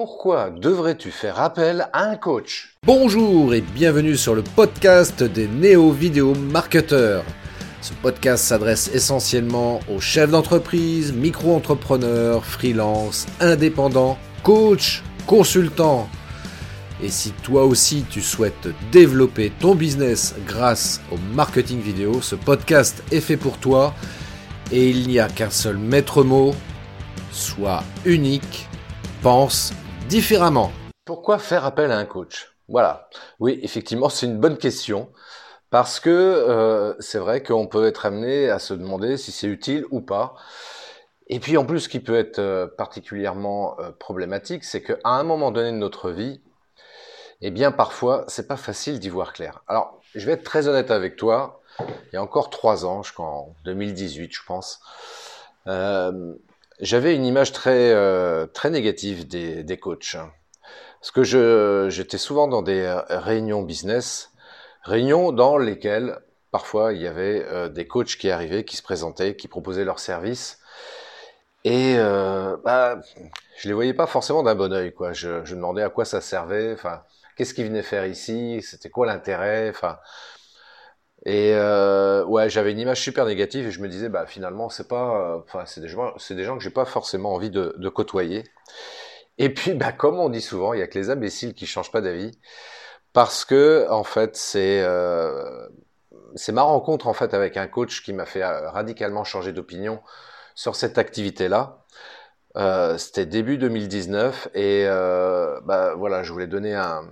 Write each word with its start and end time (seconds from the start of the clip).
Pourquoi 0.00 0.50
devrais-tu 0.50 1.10
faire 1.10 1.40
appel 1.40 1.88
à 1.92 2.04
un 2.04 2.14
coach? 2.14 2.76
Bonjour 2.84 3.52
et 3.52 3.60
bienvenue 3.60 4.16
sur 4.16 4.36
le 4.36 4.42
podcast 4.44 5.24
des 5.24 5.48
néo-vidéo 5.48 6.36
marketeurs. 6.36 7.24
Ce 7.80 7.92
podcast 7.94 8.44
s'adresse 8.44 8.94
essentiellement 8.94 9.80
aux 9.92 9.98
chefs 9.98 10.30
d'entreprise, 10.30 11.12
micro-entrepreneurs, 11.12 12.44
freelance, 12.44 13.26
indépendants, 13.40 14.16
coachs, 14.44 15.02
consultants. 15.26 16.08
Et 17.02 17.08
si 17.08 17.32
toi 17.32 17.64
aussi 17.64 18.04
tu 18.08 18.20
souhaites 18.20 18.68
développer 18.92 19.50
ton 19.50 19.74
business 19.74 20.36
grâce 20.46 21.00
au 21.10 21.16
marketing 21.34 21.80
vidéo, 21.80 22.22
ce 22.22 22.36
podcast 22.36 23.02
est 23.10 23.20
fait 23.20 23.36
pour 23.36 23.58
toi 23.58 23.92
et 24.70 24.90
il 24.90 25.08
n'y 25.08 25.18
a 25.18 25.26
qu'un 25.26 25.50
seul 25.50 25.76
maître 25.76 26.22
mot, 26.22 26.54
sois 27.32 27.82
unique, 28.04 28.68
pense 29.22 29.72
différemment. 30.08 30.72
Pourquoi 31.04 31.38
faire 31.38 31.66
appel 31.66 31.92
à 31.92 31.98
un 31.98 32.06
coach? 32.06 32.54
Voilà. 32.68 33.10
Oui, 33.40 33.60
effectivement, 33.62 34.08
c'est 34.08 34.26
une 34.26 34.38
bonne 34.38 34.56
question. 34.56 35.10
Parce 35.70 36.00
que 36.00 36.08
euh, 36.08 36.94
c'est 36.98 37.18
vrai 37.18 37.42
qu'on 37.42 37.66
peut 37.66 37.86
être 37.86 38.06
amené 38.06 38.48
à 38.48 38.58
se 38.58 38.72
demander 38.72 39.18
si 39.18 39.32
c'est 39.32 39.46
utile 39.46 39.84
ou 39.90 40.00
pas. 40.00 40.34
Et 41.26 41.40
puis 41.40 41.58
en 41.58 41.66
plus, 41.66 41.80
ce 41.80 41.88
qui 41.90 42.00
peut 42.00 42.16
être 42.16 42.38
euh, 42.38 42.66
particulièrement 42.66 43.78
euh, 43.80 43.90
problématique, 43.90 44.64
c'est 44.64 44.82
qu'à 44.82 44.96
un 45.04 45.24
moment 45.24 45.50
donné 45.50 45.72
de 45.72 45.76
notre 45.76 46.10
vie, 46.10 46.40
eh 47.42 47.50
bien 47.50 47.70
parfois, 47.70 48.24
c'est 48.28 48.48
pas 48.48 48.56
facile 48.56 48.98
d'y 48.98 49.10
voir 49.10 49.34
clair. 49.34 49.62
Alors, 49.68 50.00
je 50.14 50.24
vais 50.24 50.32
être 50.32 50.42
très 50.42 50.68
honnête 50.68 50.90
avec 50.90 51.16
toi. 51.16 51.60
Il 51.80 52.14
y 52.14 52.16
a 52.16 52.22
encore 52.22 52.48
trois 52.48 52.86
ans, 52.86 53.02
je 53.02 53.12
crois 53.12 53.26
en 53.26 53.54
2018, 53.66 54.32
je 54.32 54.42
pense, 54.46 54.80
j'avais 56.80 57.14
une 57.14 57.24
image 57.24 57.52
très 57.52 57.92
euh, 57.92 58.46
très 58.46 58.70
négative 58.70 59.26
des, 59.26 59.62
des 59.64 59.76
coachs. 59.78 60.16
Parce 61.00 61.10
que 61.10 61.22
je 61.22 61.86
j'étais 61.90 62.18
souvent 62.18 62.48
dans 62.48 62.62
des 62.62 63.00
réunions 63.08 63.62
business, 63.62 64.32
réunions 64.82 65.32
dans 65.32 65.58
lesquelles 65.58 66.18
parfois 66.50 66.92
il 66.92 67.02
y 67.02 67.06
avait 67.06 67.44
euh, 67.46 67.68
des 67.68 67.86
coachs 67.86 68.16
qui 68.16 68.30
arrivaient, 68.30 68.64
qui 68.64 68.76
se 68.76 68.82
présentaient, 68.82 69.36
qui 69.36 69.48
proposaient 69.48 69.84
leurs 69.84 70.00
services. 70.00 70.58
Et 71.64 71.96
euh, 71.98 72.56
bah, 72.64 73.00
je 73.58 73.68
les 73.68 73.74
voyais 73.74 73.94
pas 73.94 74.06
forcément 74.06 74.42
d'un 74.42 74.54
bon 74.54 74.72
oeil. 74.72 74.92
Quoi. 74.92 75.12
Je, 75.12 75.44
je 75.44 75.54
demandais 75.54 75.82
à 75.82 75.90
quoi 75.90 76.04
ça 76.04 76.20
servait, 76.20 76.72
enfin, 76.72 77.02
qu'est-ce 77.36 77.54
qu'ils 77.54 77.66
venaient 77.66 77.82
faire 77.82 78.06
ici, 78.06 78.62
c'était 78.62 78.90
quoi 78.90 79.06
l'intérêt. 79.06 79.70
Enfin, 79.70 79.98
et 81.26 81.52
euh, 81.54 82.24
ouais, 82.24 82.48
j'avais 82.50 82.72
une 82.72 82.78
image 82.78 83.00
super 83.02 83.26
négative 83.26 83.66
et 83.66 83.70
je 83.70 83.80
me 83.80 83.88
disais, 83.88 84.08
bah 84.08 84.26
finalement, 84.26 84.68
c'est 84.68 84.88
pas, 84.88 85.38
enfin, 85.38 85.64
c'est 85.66 85.80
des 85.80 85.88
gens, 85.88 86.12
c'est 86.18 86.34
des 86.34 86.44
gens 86.44 86.56
que 86.56 86.62
j'ai 86.62 86.70
pas 86.70 86.84
forcément 86.84 87.34
envie 87.34 87.50
de, 87.50 87.74
de, 87.78 87.88
côtoyer. 87.88 88.44
Et 89.38 89.52
puis, 89.54 89.74
bah 89.74 89.92
comme 89.92 90.18
on 90.18 90.28
dit 90.30 90.40
souvent, 90.40 90.72
il 90.74 90.80
y 90.80 90.82
a 90.82 90.86
que 90.86 90.98
les 90.98 91.10
imbéciles 91.10 91.54
qui 91.54 91.66
changent 91.66 91.92
pas 91.92 92.00
d'avis, 92.00 92.38
parce 93.12 93.44
que 93.44 93.86
en 93.90 94.04
fait, 94.04 94.36
c'est 94.36 94.82
euh, 94.82 95.68
c'est 96.34 96.52
ma 96.52 96.62
rencontre 96.62 97.06
en 97.08 97.12
fait 97.14 97.34
avec 97.34 97.56
un 97.56 97.66
coach 97.66 98.02
qui 98.02 98.12
m'a 98.12 98.26
fait 98.26 98.42
euh, 98.42 98.70
radicalement 98.70 99.24
changer 99.24 99.52
d'opinion 99.52 100.00
sur 100.54 100.76
cette 100.76 100.98
activité-là. 100.98 101.84
Euh, 102.56 102.98
C'était 102.98 103.26
début 103.26 103.58
2019 103.58 104.48
et 104.54 104.84
euh, 104.86 105.60
bah 105.64 105.94
voilà, 105.94 106.22
je 106.22 106.32
voulais 106.32 106.46
donner 106.46 106.74
un 106.74 107.08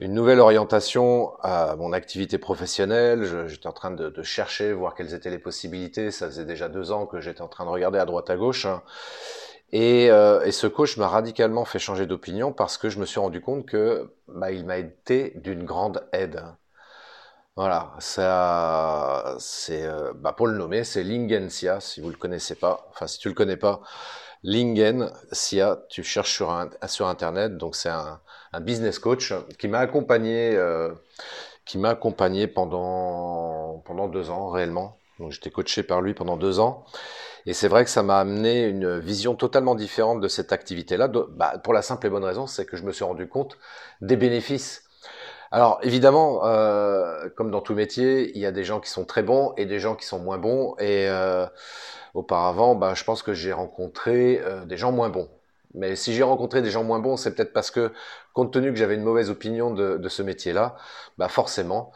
une 0.00 0.14
nouvelle 0.14 0.40
orientation 0.40 1.34
à 1.42 1.76
mon 1.76 1.92
activité 1.92 2.38
professionnelle. 2.38 3.46
J'étais 3.48 3.66
en 3.66 3.72
train 3.72 3.90
de, 3.90 4.22
chercher, 4.22 4.72
voir 4.72 4.94
quelles 4.94 5.14
étaient 5.14 5.30
les 5.30 5.38
possibilités. 5.38 6.10
Ça 6.10 6.26
faisait 6.26 6.46
déjà 6.46 6.68
deux 6.70 6.90
ans 6.90 7.06
que 7.06 7.20
j'étais 7.20 7.42
en 7.42 7.48
train 7.48 7.66
de 7.66 7.70
regarder 7.70 7.98
à 7.98 8.06
droite 8.06 8.30
à 8.30 8.36
gauche. 8.36 8.66
Et, 9.72 10.10
euh, 10.10 10.50
ce 10.50 10.66
coach 10.66 10.96
m'a 10.96 11.06
radicalement 11.06 11.64
fait 11.64 11.78
changer 11.78 12.06
d'opinion 12.06 12.52
parce 12.52 12.78
que 12.78 12.88
je 12.88 12.98
me 12.98 13.06
suis 13.06 13.20
rendu 13.20 13.40
compte 13.42 13.66
que 13.66 14.10
bah, 14.26 14.50
il 14.52 14.64
m'a 14.64 14.78
été 14.78 15.32
d'une 15.36 15.64
grande 15.64 16.08
aide. 16.12 16.42
Voilà, 17.56 17.92
ça, 17.98 19.36
c'est 19.38 19.84
euh, 19.84 20.12
bah, 20.14 20.32
pour 20.32 20.46
le 20.46 20.56
nommer, 20.56 20.82
c'est 20.82 21.02
Lingensia, 21.02 21.80
si 21.80 22.00
vous 22.00 22.08
le 22.08 22.16
connaissez 22.16 22.54
pas. 22.54 22.86
Enfin, 22.90 23.06
si 23.06 23.18
tu 23.18 23.28
le 23.28 23.34
connais 23.34 23.56
pas, 23.58 23.82
Lingen 24.42 25.12
Sia, 25.32 25.84
tu 25.90 26.02
cherches 26.02 26.32
sur, 26.32 26.68
sur 26.86 27.06
internet. 27.08 27.58
Donc 27.58 27.76
c'est 27.76 27.90
un, 27.90 28.20
un, 28.52 28.60
business 28.60 28.98
coach 28.98 29.32
qui 29.58 29.68
m'a 29.68 29.78
accompagné, 29.78 30.54
euh, 30.54 30.92
qui 31.64 31.78
m'a 31.78 31.90
accompagné 31.90 32.46
pendant 32.46 33.82
pendant 33.84 34.08
deux 34.08 34.30
ans 34.30 34.50
réellement. 34.50 34.98
Donc 35.18 35.32
j'étais 35.32 35.50
coaché 35.50 35.82
par 35.82 36.00
lui 36.00 36.14
pendant 36.14 36.36
deux 36.36 36.60
ans. 36.60 36.84
Et 37.46 37.54
c'est 37.54 37.68
vrai 37.68 37.84
que 37.84 37.90
ça 37.90 38.02
m'a 38.02 38.18
amené 38.18 38.64
une 38.64 38.98
vision 38.98 39.34
totalement 39.34 39.74
différente 39.74 40.20
de 40.20 40.28
cette 40.28 40.52
activité-là. 40.52 41.08
Bah, 41.08 41.58
pour 41.62 41.72
la 41.72 41.82
simple 41.82 42.06
et 42.06 42.10
bonne 42.10 42.24
raison, 42.24 42.46
c'est 42.46 42.66
que 42.66 42.76
je 42.76 42.84
me 42.84 42.92
suis 42.92 43.04
rendu 43.04 43.28
compte 43.28 43.56
des 44.00 44.16
bénéfices. 44.16 44.84
Alors 45.50 45.80
évidemment, 45.82 46.46
euh, 46.46 47.28
comme 47.36 47.50
dans 47.50 47.60
tout 47.60 47.74
métier, 47.74 48.30
il 48.34 48.40
y 48.40 48.46
a 48.46 48.52
des 48.52 48.64
gens 48.64 48.80
qui 48.80 48.90
sont 48.90 49.04
très 49.04 49.22
bons 49.22 49.52
et 49.56 49.66
des 49.66 49.80
gens 49.80 49.96
qui 49.96 50.06
sont 50.06 50.18
moins 50.18 50.38
bons. 50.38 50.74
Et 50.78 51.08
euh, 51.08 51.46
auparavant, 52.14 52.74
bah, 52.74 52.94
je 52.94 53.04
pense 53.04 53.22
que 53.22 53.34
j'ai 53.34 53.52
rencontré 53.52 54.40
des 54.66 54.76
gens 54.76 54.92
moins 54.92 55.08
bons. 55.08 55.28
Mais 55.74 55.96
si 55.96 56.14
j'ai 56.14 56.22
rencontré 56.22 56.62
des 56.62 56.70
gens 56.70 56.84
moins 56.84 56.98
bons, 56.98 57.16
c'est 57.16 57.34
peut-être 57.34 57.52
parce 57.52 57.70
que, 57.70 57.92
compte 58.32 58.52
tenu 58.52 58.70
que 58.70 58.78
j'avais 58.78 58.94
une 58.94 59.02
mauvaise 59.04 59.30
opinion 59.30 59.72
de, 59.72 60.08
ce 60.08 60.22
métier-là, 60.22 60.76
bah 61.18 61.28
forcément, 61.28 61.92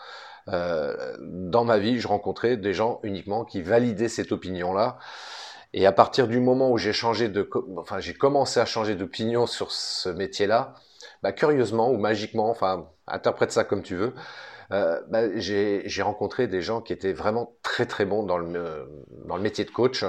euh, 0.48 1.16
dans 1.20 1.64
ma 1.64 1.78
vie, 1.78 1.98
je 1.98 2.08
rencontrais 2.08 2.56
des 2.56 2.74
gens 2.74 3.00
uniquement 3.02 3.44
qui 3.44 3.62
validaient 3.62 4.08
cette 4.08 4.32
opinion-là. 4.32 4.98
Et 5.72 5.86
à 5.86 5.92
partir 5.92 6.28
du 6.28 6.38
moment 6.38 6.70
où 6.70 6.78
j'ai 6.78 6.92
changé 6.92 7.28
de, 7.28 7.48
enfin, 7.76 7.98
j'ai 7.98 8.14
commencé 8.14 8.60
à 8.60 8.64
changer 8.64 8.94
d'opinion 8.94 9.46
sur 9.46 9.72
ce 9.72 10.08
métier-là, 10.08 10.74
bah, 11.22 11.32
curieusement 11.32 11.90
ou 11.90 11.98
magiquement, 11.98 12.48
enfin, 12.50 12.88
interprète 13.08 13.50
ça 13.50 13.64
comme 13.64 13.82
tu 13.82 13.96
veux, 13.96 14.14
euh, 14.72 15.00
bah, 15.08 15.36
j'ai 15.36 16.02
rencontré 16.02 16.46
des 16.46 16.62
gens 16.62 16.80
qui 16.80 16.92
étaient 16.92 17.12
vraiment 17.12 17.56
très 17.62 17.86
très 17.86 18.04
bons 18.04 18.22
dans 18.22 18.38
le, 18.38 18.88
dans 19.26 19.36
le 19.36 19.42
métier 19.42 19.64
de 19.64 19.70
coach. 19.70 20.04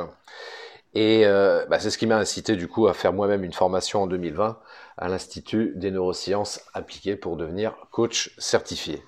Et 0.95 1.25
euh, 1.25 1.66
bah, 1.67 1.79
c'est 1.79 1.91
ce 1.91 1.97
qui 1.97 2.07
m'a 2.07 2.17
incité 2.17 2.56
du 2.56 2.67
coup 2.67 2.88
à 2.88 2.94
faire 2.95 3.13
moi-même 3.13 3.44
une 3.44 3.53
formation 3.53 4.01
en 4.03 4.07
2020 4.07 4.59
à 4.97 5.07
l'Institut 5.09 5.73
des 5.75 5.91
neurosciences 5.91 6.61
appliquées 6.73 7.16
pour 7.17 7.38
devenir 7.38 7.75
coach 7.91 8.33
certifié. 8.39 9.03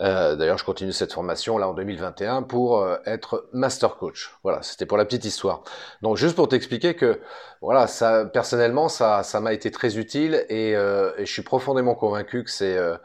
Euh, 0.00 0.34
D'ailleurs, 0.36 0.56
je 0.56 0.64
continue 0.64 0.92
cette 0.92 1.12
formation 1.12 1.58
là 1.58 1.68
en 1.68 1.74
2021 1.74 2.42
pour 2.42 2.78
euh, 2.78 2.96
être 3.04 3.48
master 3.52 3.96
coach. 3.96 4.34
Voilà, 4.42 4.62
c'était 4.62 4.86
pour 4.86 4.96
la 4.96 5.04
petite 5.04 5.24
histoire. 5.24 5.62
Donc, 6.00 6.16
juste 6.16 6.36
pour 6.36 6.48
t'expliquer 6.48 6.94
que, 6.94 7.20
voilà, 7.60 7.86
ça, 7.86 8.24
personnellement, 8.24 8.88
ça, 8.88 9.22
ça 9.22 9.40
m'a 9.40 9.52
été 9.52 9.70
très 9.70 9.98
utile 9.98 10.46
et, 10.48 10.74
euh, 10.74 11.12
je 11.18 11.30
suis 11.30 11.42
profondément 11.42 11.94
convaincu 11.94 12.44
que 12.44 12.50
c'est, 12.50 12.78
euh, 12.78 12.96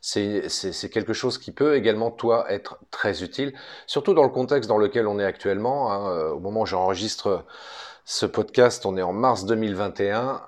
c'est, 0.00 0.90
quelque 0.90 1.12
chose 1.12 1.38
qui 1.38 1.52
peut 1.52 1.76
également 1.76 2.10
toi 2.10 2.50
être 2.50 2.78
très 2.90 3.22
utile, 3.22 3.52
surtout 3.86 4.14
dans 4.14 4.24
le 4.24 4.30
contexte 4.30 4.68
dans 4.68 4.78
lequel 4.78 5.06
on 5.06 5.18
est 5.20 5.24
actuellement. 5.24 5.92
Hein, 5.92 6.30
au 6.30 6.40
moment 6.40 6.62
où 6.62 6.66
j'enregistre 6.66 7.44
ce 8.04 8.26
podcast, 8.26 8.86
on 8.86 8.96
est 8.96 9.02
en 9.02 9.12
mars 9.12 9.44
2021. 9.44 10.42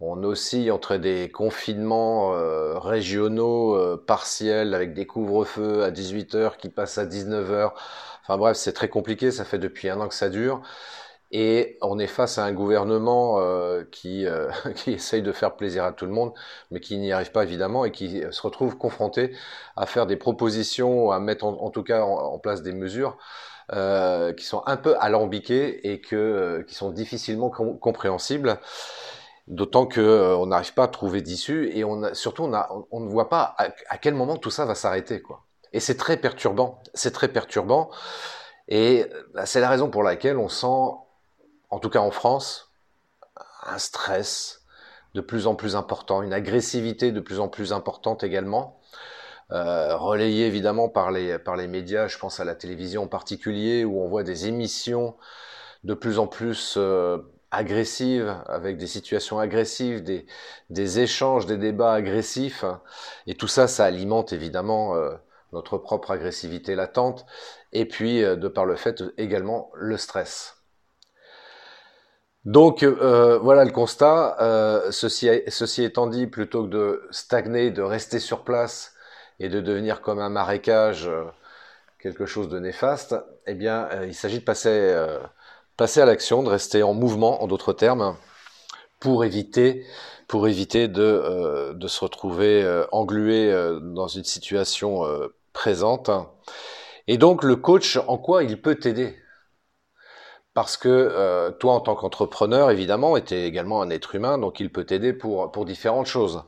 On 0.00 0.22
oscille 0.22 0.70
entre 0.70 0.96
des 0.96 1.28
confinements 1.28 2.32
euh, 2.34 2.78
régionaux 2.78 3.74
euh, 3.74 3.96
partiels 3.96 4.74
avec 4.74 4.94
des 4.94 5.06
couvre-feux 5.06 5.82
à 5.82 5.90
18h 5.90 6.56
qui 6.56 6.68
passent 6.68 6.98
à 6.98 7.04
19h. 7.06 7.72
Enfin 8.22 8.38
bref, 8.38 8.56
c'est 8.56 8.72
très 8.72 8.88
compliqué, 8.88 9.32
ça 9.32 9.44
fait 9.44 9.58
depuis 9.58 9.88
un 9.88 10.00
an 10.00 10.06
que 10.06 10.14
ça 10.14 10.28
dure. 10.28 10.62
Et 11.32 11.78
on 11.82 11.98
est 11.98 12.06
face 12.06 12.38
à 12.38 12.44
un 12.44 12.52
gouvernement 12.52 13.40
euh, 13.40 13.84
qui, 13.90 14.24
euh, 14.26 14.50
qui 14.76 14.92
essaye 14.92 15.22
de 15.22 15.32
faire 15.32 15.56
plaisir 15.56 15.84
à 15.84 15.92
tout 15.92 16.06
le 16.06 16.12
monde, 16.12 16.32
mais 16.70 16.78
qui 16.80 16.96
n'y 16.98 17.12
arrive 17.12 17.32
pas 17.32 17.42
évidemment 17.42 17.84
et 17.84 17.90
qui 17.90 18.22
se 18.30 18.42
retrouve 18.42 18.78
confronté 18.78 19.34
à 19.76 19.86
faire 19.86 20.06
des 20.06 20.16
propositions, 20.16 21.10
à 21.10 21.18
mettre 21.18 21.44
en, 21.44 21.70
tout 21.70 21.82
cas 21.82 22.02
en, 22.02 22.38
place 22.38 22.62
des 22.62 22.72
mesures 22.72 23.18
qui 23.70 24.44
sont 24.44 24.62
un 24.66 24.76
peu 24.78 24.96
alambiquées 25.00 25.92
et 25.92 26.00
qui 26.00 26.74
sont 26.74 26.90
difficilement 26.90 27.50
com 27.50 27.78
compréhensibles. 27.78 28.58
D'autant 29.48 29.86
que 29.86 30.00
euh, 30.00 30.36
on 30.36 30.46
n'arrive 30.46 30.74
pas 30.74 30.84
à 30.84 30.88
trouver 30.88 31.22
d'issue 31.22 31.70
et 31.72 31.82
on 31.82 32.12
surtout 32.14 32.44
on, 32.44 33.00
ne 33.00 33.08
voit 33.08 33.30
pas 33.30 33.54
à, 33.56 33.68
à, 33.88 33.96
quel 33.96 34.14
moment 34.14 34.36
tout 34.36 34.50
ça 34.50 34.66
va 34.66 34.74
s'arrêter 34.74 35.22
quoi. 35.22 35.46
Et 35.72 35.80
c'est 35.80 35.96
très 35.96 36.18
perturbant, 36.18 36.80
c'est 36.94 37.12
très 37.12 37.28
perturbant. 37.28 37.90
Et 38.68 39.06
bah, 39.34 39.46
c'est 39.46 39.60
la 39.60 39.68
raison 39.70 39.90
pour 39.90 40.02
laquelle 40.02 40.36
on 40.36 40.48
sent, 40.48 40.66
en 41.70 41.78
tout 41.78 41.90
cas 41.90 42.00
en 42.00 42.10
France, 42.10 42.70
un 43.64 43.78
stress 43.78 44.62
de 45.14 45.20
plus 45.20 45.46
en 45.46 45.54
plus 45.54 45.76
important, 45.76 46.22
une 46.22 46.34
agressivité 46.34 47.12
de 47.12 47.20
plus 47.20 47.40
en 47.40 47.48
plus 47.48 47.72
importante 47.72 48.24
également, 48.24 48.80
euh, 49.52 49.96
relayée 49.96 50.46
évidemment 50.46 50.90
par 50.90 51.10
les 51.10 51.38
par 51.38 51.56
les 51.56 51.66
médias. 51.66 52.08
Je 52.08 52.18
pense 52.18 52.40
à 52.40 52.44
la 52.44 52.54
télévision 52.54 53.04
en 53.04 53.08
particulier 53.08 53.84
où 53.84 54.00
on 54.02 54.08
voit 54.08 54.22
des 54.22 54.46
émissions 54.46 55.16
de 55.84 55.94
plus 55.94 56.18
en 56.18 56.26
plus 56.26 56.74
euh, 56.76 57.18
agressive, 57.50 58.36
avec 58.46 58.76
des 58.76 58.86
situations 58.86 59.38
agressives, 59.38 60.02
des, 60.02 61.00
échanges, 61.00 61.46
des 61.46 61.56
débats 61.56 61.94
agressifs. 61.94 62.64
Et 63.26 63.34
tout 63.34 63.48
ça, 63.48 63.68
ça 63.68 63.84
alimente 63.84 64.32
évidemment 64.32 64.94
euh, 64.94 65.14
notre 65.52 65.78
propre 65.78 66.10
agressivité 66.10 66.74
latente. 66.74 67.26
Et 67.72 67.86
puis, 67.86 68.22
euh, 68.22 68.36
de 68.36 68.48
par 68.48 68.66
le 68.66 68.76
fait 68.76 69.02
également, 69.16 69.70
le 69.74 69.96
stress. 69.96 70.56
Donc 72.44 72.82
euh, 72.82 73.38
voilà 73.38 73.64
le 73.64 73.72
constat. 73.72 74.36
Ceci, 74.90 75.28
ceci 75.48 75.84
étant 75.84 76.06
dit, 76.06 76.26
plutôt 76.26 76.64
que 76.64 76.68
de 76.68 77.08
stagner, 77.10 77.70
de 77.70 77.82
rester 77.82 78.20
sur 78.20 78.44
place 78.44 78.94
et 79.40 79.48
de 79.48 79.60
devenir 79.60 80.00
comme 80.00 80.18
un 80.18 80.30
marécage, 80.30 81.10
quelque 81.98 82.26
chose 82.26 82.48
de 82.48 82.58
néfaste, 82.58 83.16
eh 83.46 83.54
bien, 83.54 83.88
il 84.04 84.14
s'agit 84.14 84.38
de 84.38 84.44
passer, 84.44 84.96
passer 85.78 86.02
à 86.02 86.04
l'action, 86.04 86.42
de 86.42 86.50
rester 86.50 86.82
en 86.82 86.92
mouvement, 86.92 87.42
en 87.42 87.46
d'autres 87.46 87.72
termes, 87.72 88.18
pour 89.00 89.24
éviter, 89.24 89.86
pour 90.26 90.46
éviter 90.46 90.88
de, 90.88 91.72
de 91.72 91.88
se 91.88 92.00
retrouver 92.04 92.84
englué 92.92 93.50
dans 93.80 94.08
une 94.08 94.24
situation 94.24 95.04
présente. 95.54 96.10
Et 97.06 97.16
donc 97.16 97.42
le 97.42 97.56
coach, 97.56 97.96
en 98.06 98.18
quoi 98.18 98.44
il 98.44 98.60
peut 98.60 98.74
t'aider? 98.74 99.16
Parce 100.52 100.76
que 100.76 100.88
euh, 100.88 101.50
toi, 101.52 101.74
en 101.74 101.80
tant 101.80 101.94
qu'entrepreneur, 101.94 102.70
évidemment, 102.72 103.16
es 103.16 103.30
également 103.30 103.80
un 103.80 103.90
être 103.90 104.16
humain, 104.16 104.38
donc 104.38 104.58
il 104.58 104.72
peut 104.72 104.84
t'aider 104.84 105.12
pour, 105.12 105.52
pour 105.52 105.64
différentes 105.64 106.06
choses. 106.06 106.42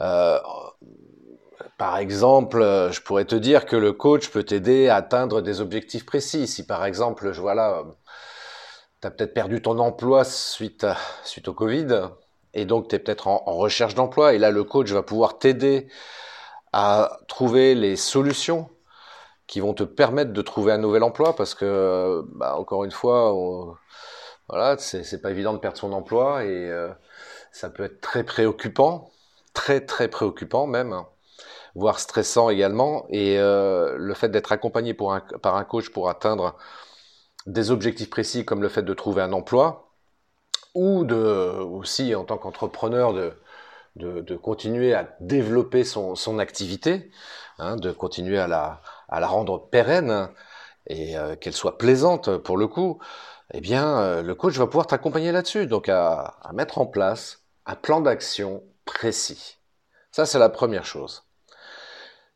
Euh, 0.00 0.38
par 1.78 1.98
exemple, 1.98 2.60
je 2.90 3.00
pourrais 3.00 3.24
te 3.24 3.36
dire 3.36 3.64
que 3.64 3.76
le 3.76 3.92
coach 3.92 4.28
peut 4.28 4.42
t'aider 4.42 4.88
à 4.88 4.96
atteindre 4.96 5.40
des 5.40 5.60
objectifs 5.60 6.04
précis. 6.04 6.48
Si 6.48 6.66
par 6.66 6.84
exemple, 6.84 7.32
je 7.32 7.40
vois 7.40 7.54
là, 7.54 7.84
tu 9.02 9.08
as 9.08 9.10
peut-être 9.10 9.34
perdu 9.34 9.60
ton 9.60 9.78
emploi 9.78 10.24
suite, 10.24 10.86
suite 11.24 11.48
au 11.48 11.54
Covid, 11.54 12.08
et 12.54 12.64
donc 12.64 12.88
tu 12.88 12.96
es 12.96 12.98
peut-être 13.00 13.26
en, 13.28 13.38
recherche 13.46 13.94
d'emploi, 13.94 14.34
et 14.34 14.38
là 14.38 14.50
le 14.50 14.64
coach 14.64 14.90
va 14.90 15.02
pouvoir 15.02 15.38
t'aider 15.38 15.88
à 16.72 17.18
trouver 17.28 17.74
les 17.74 17.96
solutions 17.96 18.70
qui 19.46 19.60
vont 19.60 19.74
te 19.74 19.82
permettre 19.84 20.32
de 20.32 20.42
trouver 20.42 20.72
un 20.72 20.78
nouvel 20.78 21.02
emploi 21.02 21.36
parce 21.36 21.54
que, 21.54 22.24
bah, 22.36 22.56
encore 22.56 22.84
une 22.84 22.90
fois, 22.92 23.34
voilà, 24.48 24.78
c'est 24.78 25.20
pas 25.20 25.30
évident 25.30 25.52
de 25.52 25.58
perdre 25.58 25.78
son 25.78 25.92
emploi 25.92 26.44
et 26.44 26.70
euh, 26.70 26.90
ça 27.52 27.70
peut 27.70 27.84
être 27.84 28.00
très 28.00 28.24
préoccupant, 28.24 29.10
très 29.52 29.84
très 29.84 30.08
préoccupant 30.08 30.66
même, 30.66 31.02
voire 31.74 31.98
stressant 32.00 32.50
également. 32.50 33.06
Et 33.10 33.38
euh, 33.38 33.96
le 33.98 34.14
fait 34.14 34.28
d'être 34.28 34.52
accompagné 34.52 34.94
pour 34.94 35.12
un, 35.12 35.20
par 35.42 35.56
un 35.56 35.64
coach 35.64 35.90
pour 35.90 36.08
atteindre 36.08 36.56
des 37.46 37.70
objectifs 37.70 38.10
précis 38.10 38.44
comme 38.44 38.62
le 38.62 38.68
fait 38.68 38.82
de 38.82 38.94
trouver 38.94 39.22
un 39.22 39.32
emploi 39.32 39.92
ou 40.74 41.04
de 41.04 41.16
aussi 41.16 42.14
en 42.14 42.24
tant 42.24 42.38
qu'entrepreneur 42.38 43.12
de, 43.12 43.34
de, 43.96 44.36
continuer 44.36 44.94
à 44.94 45.14
développer 45.20 45.84
son, 45.84 46.14
son 46.14 46.38
activité, 46.38 47.10
hein, 47.58 47.76
de 47.76 47.92
continuer 47.92 48.38
à 48.38 48.46
la, 48.46 49.26
rendre 49.26 49.68
pérenne 49.70 50.28
et 50.86 51.16
euh, 51.16 51.36
qu'elle 51.36 51.52
soit 51.52 51.78
plaisante 51.78 52.38
pour 52.38 52.56
le 52.56 52.66
coup, 52.66 52.98
eh 53.52 53.60
bien, 53.60 53.98
euh, 53.98 54.22
le 54.22 54.34
coach 54.34 54.56
va 54.56 54.66
pouvoir 54.66 54.86
t'accompagner 54.86 55.32
là-dessus, 55.32 55.66
donc 55.66 55.88
à, 55.88 56.38
mettre 56.54 56.78
en 56.78 56.86
place 56.86 57.44
un 57.66 57.74
plan 57.74 58.00
d'action 58.00 58.62
précis. 58.84 59.58
Ça, 60.10 60.26
c'est 60.26 60.38
la 60.38 60.48
première 60.48 60.86
chose. 60.86 61.24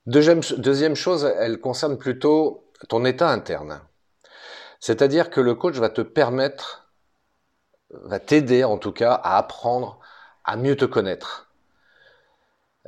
Deuxième 0.06 0.94
chose, 0.94 1.24
elle 1.38 1.58
concerne 1.60 1.98
plutôt 1.98 2.70
ton 2.88 3.04
état 3.04 3.28
interne. 3.28 3.80
C'est-à-dire 4.80 5.30
que 5.30 5.40
le 5.40 5.54
coach 5.54 5.76
va 5.76 5.88
te 5.88 6.02
permettre, 6.02 6.88
va 7.90 8.18
t'aider 8.18 8.64
en 8.64 8.78
tout 8.78 8.92
cas 8.92 9.14
à 9.14 9.38
apprendre 9.38 10.00
à 10.44 10.56
mieux 10.56 10.76
te 10.76 10.84
connaître 10.84 11.46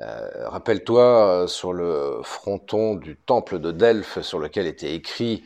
euh, 0.00 0.48
rappelle-toi 0.48 1.42
euh, 1.42 1.46
sur 1.48 1.72
le 1.72 2.20
fronton 2.22 2.94
du 2.94 3.16
temple 3.16 3.58
de 3.58 3.72
Delphes 3.72 4.20
sur 4.20 4.38
lequel 4.38 4.66
était 4.66 4.94
écrit 4.94 5.42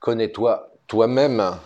Connais-toi 0.00 0.72
toi-même. 0.88 1.56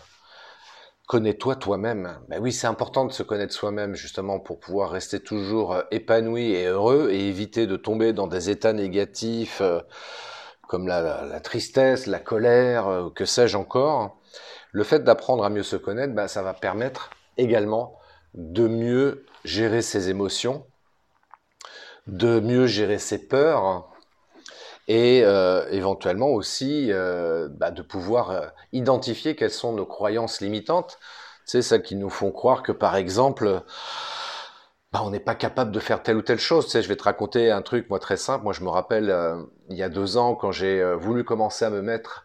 Connais-toi 1.06 1.56
toi-même. 1.56 2.18
Ben 2.28 2.38
oui, 2.42 2.52
c'est 2.52 2.66
important 2.66 3.06
de 3.06 3.12
se 3.12 3.22
connaître 3.22 3.54
soi-même 3.54 3.94
justement 3.94 4.40
pour 4.40 4.60
pouvoir 4.60 4.90
rester 4.90 5.20
toujours 5.20 5.72
euh, 5.72 5.82
épanoui 5.90 6.52
et 6.52 6.66
heureux 6.66 7.08
et 7.10 7.28
éviter 7.28 7.66
de 7.66 7.76
tomber 7.76 8.12
dans 8.12 8.26
des 8.26 8.50
états 8.50 8.74
négatifs 8.74 9.62
comme 10.68 10.86
la, 10.86 11.40
tristesse, 11.40 12.06
la 12.06 12.20
colère, 12.20 13.10
que 13.16 13.24
sais-je 13.24 13.56
encore. 13.56 14.18
Le 14.70 14.84
fait 14.84 15.00
d'apprendre 15.02 15.42
à 15.42 15.50
mieux 15.50 15.64
se 15.64 15.76
connaître, 15.76 16.14
ben, 16.14 16.28
ça 16.28 16.42
va 16.42 16.54
permettre 16.54 17.10
également 17.36 17.98
de 18.34 18.68
mieux 18.68 19.24
gérer 19.44 19.82
ses 19.82 20.10
émotions 20.10 20.64
de 22.08 22.40
mieux 22.40 22.66
gérer 22.66 22.98
ses 22.98 23.18
peurs 23.18 23.90
et 24.88 25.22
euh, 25.24 25.68
éventuellement 25.70 26.28
aussi 26.28 26.90
euh, 26.90 27.48
bah, 27.50 27.70
de 27.70 27.82
pouvoir 27.82 28.30
euh, 28.30 28.46
identifier 28.72 29.36
quelles 29.36 29.50
sont 29.50 29.74
nos 29.74 29.86
croyances 29.86 30.40
limitantes. 30.40 30.98
C'est 31.44 31.62
ça 31.62 31.78
qui 31.78 31.94
nous 31.96 32.08
font 32.08 32.32
croire 32.32 32.62
que 32.62 32.72
par 32.72 32.96
exemple, 32.96 33.62
bah, 34.92 35.02
on 35.04 35.10
n'est 35.10 35.20
pas 35.20 35.34
capable 35.34 35.70
de 35.70 35.80
faire 35.80 36.02
telle 36.02 36.16
ou 36.16 36.22
telle 36.22 36.38
chose. 36.38 36.64
Tu 36.64 36.72
sais, 36.72 36.82
je 36.82 36.88
vais 36.88 36.96
te 36.96 37.04
raconter 37.04 37.50
un 37.50 37.60
truc, 37.60 37.90
moi 37.90 37.98
très 37.98 38.16
simple. 38.16 38.44
Moi, 38.44 38.54
je 38.54 38.62
me 38.62 38.70
rappelle 38.70 39.14
il 39.68 39.76
y 39.76 39.82
a 39.82 39.88
deux 39.88 40.16
ans 40.16 40.34
quand 40.34 40.52
j'ai 40.52 40.82
voulu 40.94 41.24
commencer 41.24 41.64
à 41.64 41.70
me 41.70 41.82
mettre 41.82 42.24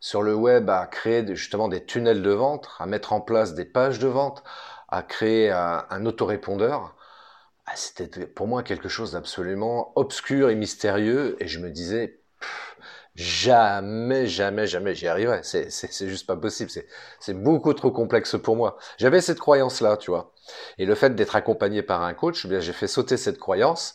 sur 0.00 0.22
le 0.22 0.34
web 0.34 0.70
à 0.70 0.86
créer 0.86 1.24
justement 1.36 1.68
des 1.68 1.84
tunnels 1.84 2.22
de 2.22 2.30
vente, 2.30 2.68
à 2.78 2.86
mettre 2.86 3.12
en 3.12 3.20
place 3.20 3.54
des 3.54 3.66
pages 3.66 3.98
de 3.98 4.08
vente, 4.08 4.42
à 4.88 5.02
créer 5.02 5.50
un, 5.50 6.06
autorépondeur. 6.06 6.96
Ah, 7.66 7.72
c'était 7.76 8.26
pour 8.26 8.48
moi 8.48 8.62
quelque 8.62 8.88
chose 8.88 9.12
d'absolument 9.12 9.92
obscur 9.96 10.50
et 10.50 10.54
mystérieux, 10.56 11.36
et 11.40 11.46
je 11.46 11.60
me 11.60 11.70
disais, 11.70 12.20
jamais, 13.14 14.26
jamais, 14.26 14.66
jamais 14.66 14.94
j'y 14.94 15.06
arriverai. 15.06 15.42
C'est, 15.42 16.08
juste 16.08 16.26
pas 16.26 16.36
possible. 16.36 16.70
C'est, 17.20 17.34
beaucoup 17.34 17.74
trop 17.74 17.90
complexe 17.92 18.36
pour 18.42 18.56
moi. 18.56 18.78
J'avais 18.98 19.20
cette 19.20 19.38
croyance-là, 19.38 19.96
tu 19.96 20.10
vois. 20.10 20.32
Et 20.78 20.86
le 20.86 20.94
fait 20.94 21.14
d'être 21.14 21.36
accompagné 21.36 21.82
par 21.82 22.02
un 22.02 22.14
coach, 22.14 22.46
eh 22.50 22.60
j'ai 22.60 22.72
fait 22.72 22.88
sauter 22.88 23.16
cette 23.16 23.38
croyance. 23.38 23.94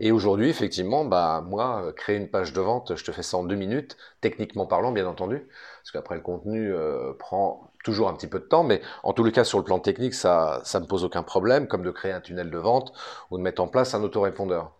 Et 0.00 0.12
aujourd'hui, 0.12 0.50
effectivement, 0.50 1.04
bah, 1.04 1.42
moi, 1.46 1.92
créer 1.96 2.16
une 2.16 2.28
page 2.28 2.52
de 2.52 2.60
vente, 2.60 2.96
je 2.96 3.04
te 3.04 3.12
fais 3.12 3.22
ça 3.22 3.38
en 3.38 3.44
deux 3.44 3.54
minutes, 3.54 3.96
techniquement 4.20 4.66
parlant, 4.66 4.92
bien 4.92 5.06
entendu. 5.06 5.48
Parce 5.82 5.90
qu'après, 5.92 6.16
le 6.16 6.20
contenu 6.20 6.72
euh, 6.72 7.12
prend 7.18 7.70
toujours 7.82 8.08
un 8.08 8.14
petit 8.14 8.26
peu 8.26 8.38
de 8.38 8.44
temps, 8.44 8.62
mais 8.64 8.82
en 9.04 9.12
tous 9.12 9.24
les 9.24 9.32
cas, 9.32 9.44
sur 9.44 9.58
le 9.58 9.64
plan 9.64 9.78
technique, 9.78 10.14
ça 10.14 10.60
ça 10.64 10.80
me 10.80 10.86
pose 10.86 11.04
aucun 11.04 11.22
problème, 11.22 11.66
comme 11.68 11.82
de 11.82 11.90
créer 11.90 12.12
un 12.12 12.20
tunnel 12.20 12.50
de 12.50 12.58
vente 12.58 12.92
ou 13.30 13.38
de 13.38 13.42
mettre 13.42 13.62
en 13.62 13.68
place 13.68 13.94
un 13.94 14.02
autorépondeur. 14.02 14.72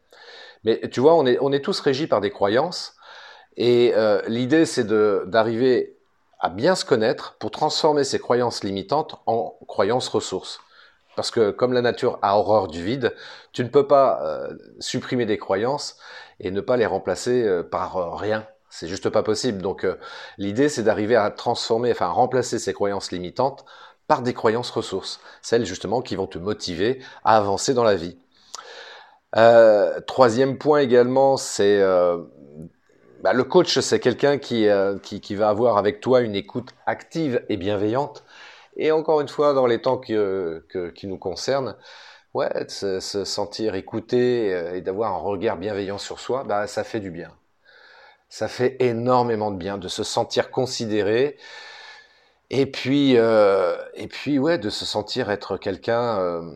Mais 0.64 0.80
tu 0.90 1.00
vois, 1.00 1.14
on 1.14 1.26
est, 1.26 1.38
on 1.40 1.52
est 1.52 1.60
tous 1.64 1.80
régis 1.80 2.08
par 2.08 2.20
des 2.20 2.30
croyances, 2.30 2.96
et 3.56 3.92
euh, 3.94 4.20
l'idée, 4.28 4.66
c'est 4.66 4.86
d'arriver 4.86 5.96
à 6.38 6.50
bien 6.50 6.74
se 6.74 6.84
connaître 6.84 7.36
pour 7.38 7.50
transformer 7.50 8.04
ces 8.04 8.18
croyances 8.18 8.62
limitantes 8.62 9.16
en 9.26 9.56
croyances 9.66 10.08
ressources. 10.08 10.60
Parce 11.16 11.30
que 11.30 11.50
comme 11.50 11.72
la 11.72 11.82
nature 11.82 12.18
a 12.22 12.38
horreur 12.38 12.68
du 12.68 12.84
vide, 12.84 13.14
tu 13.52 13.64
ne 13.64 13.68
peux 13.68 13.86
pas 13.86 14.20
euh, 14.22 14.54
supprimer 14.78 15.26
des 15.26 15.38
croyances 15.38 15.96
et 16.38 16.50
ne 16.50 16.60
pas 16.60 16.76
les 16.76 16.86
remplacer 16.86 17.42
euh, 17.42 17.62
par 17.62 18.18
rien. 18.18 18.46
C'est 18.78 18.88
juste 18.88 19.08
pas 19.08 19.22
possible. 19.22 19.62
Donc 19.62 19.84
euh, 19.84 19.96
l'idée 20.36 20.68
c'est 20.68 20.82
d'arriver 20.82 21.16
à 21.16 21.30
transformer, 21.30 21.90
enfin 21.92 22.08
remplacer 22.08 22.58
ces 22.58 22.74
croyances 22.74 23.10
limitantes 23.10 23.64
par 24.06 24.20
des 24.22 24.34
croyances 24.34 24.70
ressources, 24.70 25.20
celles 25.42 25.64
justement 25.64 26.02
qui 26.02 26.14
vont 26.14 26.26
te 26.26 26.38
motiver 26.38 27.02
à 27.24 27.38
avancer 27.38 27.72
dans 27.72 27.84
la 27.84 27.96
vie. 27.96 28.18
Euh, 29.36 30.00
troisième 30.06 30.58
point 30.58 30.80
également, 30.80 31.36
c'est 31.36 31.80
euh, 31.80 32.18
bah, 33.22 33.32
le 33.32 33.44
coach, 33.44 33.78
c'est 33.80 33.98
quelqu'un 33.98 34.38
qui, 34.38 34.68
qui, 35.02 35.34
va 35.34 35.48
avoir 35.48 35.78
avec 35.78 36.00
toi 36.00 36.20
une 36.20 36.36
écoute 36.36 36.68
active 36.86 37.42
et 37.48 37.56
bienveillante. 37.56 38.24
Et 38.76 38.92
encore 38.92 39.20
une 39.20 39.28
fois, 39.28 39.54
dans 39.54 39.66
les 39.66 39.80
temps 39.80 39.98
qui 39.98 40.14
nous 40.14 41.18
concernent, 41.18 41.76
ouais, 42.34 42.68
se, 42.68 43.00
se 43.00 43.24
sentir 43.24 43.74
écouté 43.74 44.48
et 44.74 44.80
d'avoir 44.82 45.12
un 45.12 45.18
regard 45.18 45.56
bienveillant 45.56 45.98
sur 45.98 46.20
soi, 46.20 46.44
bah, 46.44 46.66
ça 46.66 46.84
fait 46.84 47.00
du 47.00 47.10
bien. 47.10 47.32
Ça 48.28 48.48
fait 48.48 48.76
énormément 48.80 49.50
de 49.50 49.56
bien 49.56 49.78
de 49.78 49.88
se 49.88 50.04
sentir 50.04 50.50
considéré. 50.50 51.36
Et 52.50 52.66
puis 52.66 53.16
euh, 53.16 53.76
et 53.94 54.06
puis 54.06 54.38
ouais 54.38 54.58
de 54.58 54.70
se 54.70 54.84
sentir 54.84 55.30
être 55.30 55.56
quelqu'un 55.56 56.18
euh, 56.20 56.52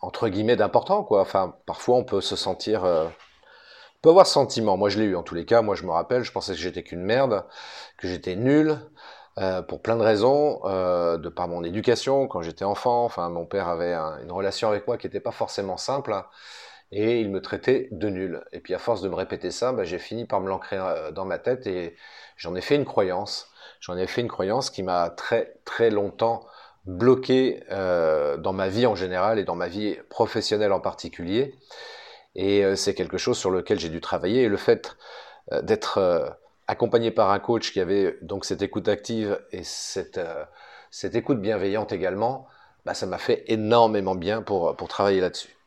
entre 0.00 0.28
guillemets 0.28 0.56
d'important 0.56 1.06
enfin 1.10 1.56
parfois 1.66 1.96
on 1.96 2.04
peut 2.04 2.20
se 2.20 2.36
sentir 2.36 2.84
euh, 2.84 3.08
peut 4.02 4.10
avoir 4.10 4.26
ce 4.26 4.34
sentiment. 4.34 4.76
Moi 4.76 4.90
je 4.90 4.98
l'ai 4.98 5.06
eu 5.06 5.16
en 5.16 5.22
tous 5.22 5.34
les 5.34 5.46
cas. 5.46 5.62
Moi 5.62 5.74
je 5.76 5.84
me 5.84 5.90
rappelle 5.92 6.24
je 6.24 6.32
pensais 6.32 6.52
que 6.52 6.58
j'étais 6.58 6.82
qu'une 6.82 7.02
merde 7.02 7.44
que 7.98 8.08
j'étais 8.08 8.36
nul 8.36 8.78
euh, 9.40 9.62
pour 9.62 9.80
plein 9.82 9.96
de 9.96 10.02
raisons, 10.02 10.60
euh, 10.64 11.16
de 11.16 11.28
par 11.28 11.46
mon 11.46 11.62
éducation 11.62 12.26
quand 12.26 12.42
j'étais 12.42 12.64
enfant. 12.64 13.04
Enfin, 13.04 13.28
mon 13.28 13.46
père 13.46 13.68
avait 13.68 13.94
une 13.94 14.32
relation 14.32 14.68
avec 14.68 14.86
moi 14.88 14.98
qui 14.98 15.06
n'était 15.06 15.20
pas 15.20 15.30
forcément 15.30 15.76
simple 15.76 16.14
et 16.90 17.20
il 17.20 17.30
me 17.30 17.40
traitait 17.40 17.88
de 17.92 18.08
nul. 18.08 18.44
Et 18.52 18.58
puis 18.58 18.74
à 18.74 18.78
force 18.78 19.00
de 19.00 19.08
me 19.08 19.14
répéter 19.14 19.52
ça, 19.52 19.72
bah, 19.72 19.84
j'ai 19.84 19.98
fini 19.98 20.24
par 20.24 20.40
me 20.40 20.48
l'ancrer 20.48 20.78
euh, 20.78 21.12
dans 21.12 21.24
ma 21.24 21.38
tête 21.38 21.68
et 21.68 21.94
j'en 22.36 22.56
ai 22.56 22.60
fait 22.60 22.74
une 22.74 22.84
croyance. 22.84 23.48
J'en 23.80 23.96
ai 23.96 24.08
fait 24.08 24.22
une 24.22 24.28
croyance 24.28 24.70
qui 24.70 24.82
m'a 24.82 25.10
très 25.10 25.54
très 25.64 25.90
longtemps 25.90 26.44
bloqué 26.84 27.60
dans 27.70 28.52
ma 28.54 28.68
vie 28.68 28.86
en 28.86 28.94
général 28.94 29.38
et 29.38 29.44
dans 29.44 29.54
ma 29.54 29.68
vie 29.68 29.96
professionnelle 30.08 30.72
en 30.72 30.80
particulier. 30.80 31.54
Et 32.34 32.64
c'est 32.76 32.94
quelque 32.94 33.18
chose 33.18 33.36
sur 33.36 33.50
lequel 33.50 33.78
j'ai 33.78 33.90
dû 33.90 34.00
travailler. 34.00 34.44
Et 34.44 34.48
le 34.48 34.56
fait 34.56 34.96
d'être 35.62 36.38
accompagné 36.68 37.10
par 37.10 37.30
un 37.30 37.40
coach 37.40 37.72
qui 37.72 37.80
avait 37.80 38.16
donc 38.22 38.44
cette 38.44 38.62
écoute 38.62 38.88
active 38.88 39.40
et 39.50 39.64
cette, 39.64 40.20
cette 40.90 41.16
écoute 41.16 41.40
bienveillante 41.40 41.92
également, 41.92 42.46
bah, 42.84 42.94
ça 42.94 43.06
m'a 43.06 43.18
fait 43.18 43.44
énormément 43.48 44.14
bien 44.14 44.42
pour, 44.42 44.76
pour 44.76 44.88
travailler 44.88 45.20
là-dessus. 45.20 45.58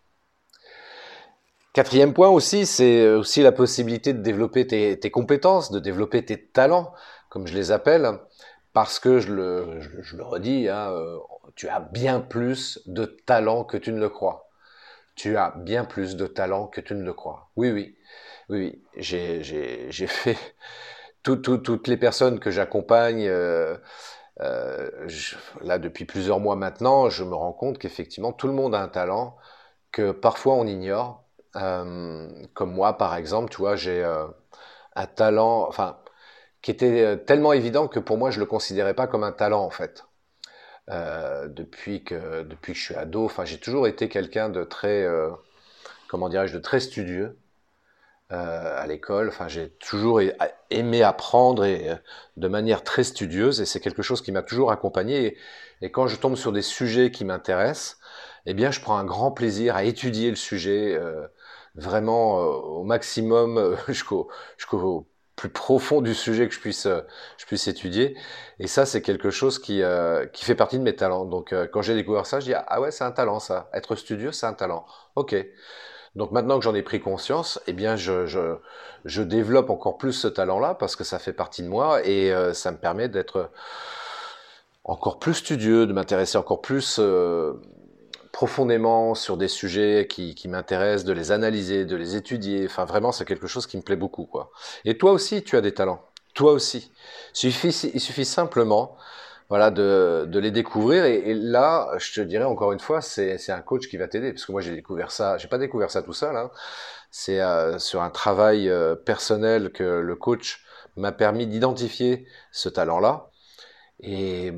Quatrième 1.73 2.13
point 2.13 2.27
aussi, 2.27 2.65
c'est 2.65 3.07
aussi 3.09 3.41
la 3.41 3.51
possibilité 3.51 4.13
de 4.13 4.21
développer 4.21 4.67
tes, 4.67 4.99
tes, 4.99 5.09
compétences, 5.09 5.71
de 5.71 5.79
développer 5.79 6.23
tes 6.25 6.37
talents, 6.37 6.93
comme 7.29 7.47
je 7.47 7.55
les 7.55 7.71
appelle, 7.71 8.19
parce 8.73 8.99
que 8.99 9.19
je 9.19 9.33
le, 9.33 9.79
je, 10.01 10.17
le 10.17 10.23
redis, 10.23 10.67
hein, 10.67 10.91
euh, 10.91 11.17
tu 11.55 11.69
as 11.69 11.79
bien 11.79 12.19
plus 12.19 12.81
de 12.87 13.05
talent 13.05 13.63
que 13.63 13.77
tu 13.77 13.93
ne 13.93 13.99
le 13.99 14.09
crois. 14.09 14.49
Tu 15.15 15.37
as 15.37 15.53
bien 15.57 15.85
plus 15.85 16.17
de 16.17 16.27
talent 16.27 16.67
que 16.67 16.81
tu 16.81 16.93
ne 16.93 17.03
le 17.03 17.13
crois. 17.13 17.49
Oui, 17.55 17.71
oui, 17.71 17.95
oui, 18.51 18.83
j'ai 18.97 19.41
fait 20.07 20.37
tout, 21.23 21.37
tout, 21.37 21.57
toutes 21.57 21.87
les 21.87 21.97
personnes 21.97 22.39
que 22.39 22.51
j'accompagne. 22.51 23.25
Euh, 23.27 23.77
euh, 24.41 24.89
là, 25.61 25.79
depuis 25.79 26.05
plusieurs 26.05 26.39
mois 26.39 26.55
maintenant, 26.57 27.09
je 27.09 27.23
me 27.23 27.35
rends 27.35 27.53
compte 27.53 27.79
qu'effectivement, 27.79 28.33
tout 28.33 28.47
le 28.47 28.53
monde 28.53 28.75
a 28.75 28.81
un 28.81 28.89
talent 28.89 29.37
que 29.91 30.11
parfois 30.11 30.55
on 30.55 30.67
ignore. 30.67 31.25
Euh, 31.55 32.29
comme 32.53 32.73
moi, 32.73 32.97
par 32.97 33.15
exemple, 33.15 33.51
tu 33.51 33.57
vois, 33.57 33.75
j'ai 33.75 34.03
un 34.95 35.07
talent, 35.07 35.67
enfin, 35.67 35.99
qui 36.61 36.71
était 36.71 37.17
tellement 37.25 37.53
évident 37.53 37.87
que 37.87 37.99
pour 37.99 38.17
moi, 38.17 38.31
je 38.31 38.39
le 38.39 38.45
considérais 38.45 38.93
pas 38.95 39.07
comme 39.07 39.23
un 39.23 39.31
talent 39.33 39.63
en 39.63 39.69
fait. 39.71 40.05
Depuis 40.89 42.03
que 42.03 42.43
depuis 42.43 42.73
que 42.73 42.79
je 42.79 42.83
suis 42.83 42.95
ado, 42.95 43.25
enfin, 43.25 43.45
j'ai 43.45 43.59
toujours 43.59 43.87
été 43.87 44.09
quelqu'un 44.09 44.49
de 44.49 44.63
très, 44.63 45.07
comment 46.09 46.29
dirais-je, 46.29 46.53
de 46.53 46.59
très 46.59 46.79
studieux. 46.81 47.37
Euh, 48.33 48.81
à 48.81 48.87
l'école. 48.87 49.27
Enfin, 49.27 49.49
j'ai 49.49 49.71
toujours 49.71 50.21
aimé 50.69 51.03
apprendre 51.03 51.65
et 51.65 51.89
euh, 51.89 51.95
de 52.37 52.47
manière 52.47 52.81
très 52.81 53.03
studieuse, 53.03 53.59
et 53.59 53.65
c'est 53.65 53.81
quelque 53.81 54.01
chose 54.01 54.21
qui 54.21 54.31
m'a 54.31 54.41
toujours 54.41 54.71
accompagné. 54.71 55.37
Et, 55.81 55.91
quand 55.91 56.07
je 56.07 56.15
tombe 56.15 56.35
sur 56.37 56.53
des 56.53 56.61
sujets 56.61 57.11
qui 57.11 57.25
m'intéressent, 57.25 57.97
eh 58.45 58.53
bien, 58.53 58.71
je 58.71 58.79
prends 58.79 58.97
un 58.97 59.03
grand 59.03 59.31
plaisir 59.31 59.75
à 59.75 59.83
étudier 59.83 60.29
le 60.29 60.37
sujet 60.37 60.95
euh, 60.97 61.27
vraiment 61.75 62.37
au 62.37 62.83
maximum, 62.83 63.75
jusqu'au 63.87 64.29
jusqu'au 64.57 65.07
plus 65.35 65.49
profond 65.49 66.01
du 66.01 66.13
sujet 66.13 66.47
que 66.47 66.53
je 66.53 66.59
puisse 66.61 66.87
je 67.37 67.45
puisse 67.45 67.67
étudier. 67.67 68.15
Et 68.59 68.67
ça, 68.67 68.85
c'est 68.85 69.01
quelque 69.01 69.29
chose 69.29 69.59
qui 69.59 69.81
qui 70.33 70.45
fait 70.45 70.55
partie 70.55 70.77
de 70.79 70.83
mes 70.83 70.95
talents. 70.95 71.25
Donc, 71.25 71.53
quand 71.73 71.81
j'ai 71.81 71.95
découvert 71.95 72.25
ça, 72.25 72.39
je 72.39 72.45
dis 72.45 72.53
ah 72.55 72.79
ouais, 72.79 72.91
c'est 72.91 73.03
un 73.03 73.11
talent 73.11 73.39
ça. 73.39 73.69
Être 73.73 73.95
studieux, 73.95 74.31
c'est 74.31 74.45
un 74.45 74.53
talent. 74.53 74.85
Ok. 75.15 75.35
Donc 76.15 76.31
maintenant 76.31 76.57
que 76.57 76.63
j'en 76.63 76.75
ai 76.75 76.81
pris 76.81 76.99
conscience, 76.99 77.59
eh 77.67 77.73
bien 77.73 77.95
je, 77.95 78.57
développe 79.23 79.69
encore 79.69 79.97
plus 79.97 80.13
ce 80.13 80.27
talent-là 80.27 80.75
parce 80.75 80.95
que 80.95 81.03
ça 81.03 81.19
fait 81.19 81.33
partie 81.33 81.63
de 81.63 81.69
moi 81.69 82.05
et 82.05 82.33
euh, 82.33 82.53
ça 82.53 82.71
me 82.71 82.77
permet 82.77 83.07
d'être 83.07 83.49
encore 84.83 85.19
plus 85.19 85.35
studieux, 85.35 85.85
de 85.85 85.93
m'intéresser 85.93 86.37
encore 86.37 86.61
plus 86.61 86.97
euh, 86.99 87.53
profondément 88.31 89.15
sur 89.15 89.37
des 89.37 89.47
sujets 89.47 90.07
qui, 90.09 90.47
m'intéressent, 90.47 91.05
de 91.05 91.13
les 91.13 91.31
analyser, 91.31 91.85
de 91.85 91.95
les 91.95 92.15
étudier. 92.15 92.65
Enfin 92.65 92.85
vraiment, 92.85 93.11
c'est 93.11 93.25
quelque 93.25 93.47
chose 93.47 93.67
qui 93.67 93.77
me 93.77 93.81
plaît 93.81 93.95
beaucoup. 93.95 94.29
Et 94.85 94.97
toi 94.97 95.11
aussi, 95.11 95.43
tu 95.43 95.55
as 95.55 95.61
des 95.61 95.73
talents. 95.73 96.01
Toi 96.33 96.53
aussi. 96.53 96.91
Il 97.43 97.51
suffit 97.53 98.25
simplement 98.25 98.97
voilà, 99.51 99.69
de, 99.69 100.39
les 100.39 100.49
découvrir. 100.49 101.03
Et, 101.03 101.33
là, 101.33 101.89
je 101.97 102.13
te 102.13 102.21
dirais 102.21 102.45
encore 102.45 102.71
une 102.71 102.79
fois, 102.79 103.01
c'est 103.01 103.51
un 103.51 103.61
coach 103.61 103.89
qui 103.89 103.97
va 103.97 104.07
t'aider, 104.07 104.31
parce 104.31 104.45
que 104.45 104.53
moi 104.53 104.61
j'ai 104.61 104.73
découvert 104.73 105.11
ça, 105.11 105.37
j'ai 105.37 105.49
pas 105.49 105.57
découvert 105.57 105.91
ça 105.91 106.01
tout 106.01 106.13
seul. 106.13 106.37
Hein. 106.37 106.51
C'est 107.11 107.41
euh, 107.41 107.77
sur 107.77 108.01
un 108.01 108.11
travail 108.11 108.69
euh, 108.69 108.95
personnel 108.95 109.73
que 109.73 109.83
le 109.83 110.15
coach 110.15 110.63
m'a 110.95 111.11
permis 111.11 111.47
d'identifier 111.47 112.25
ce 112.53 112.69
talent-là. 112.69 113.29
Et 113.99 114.53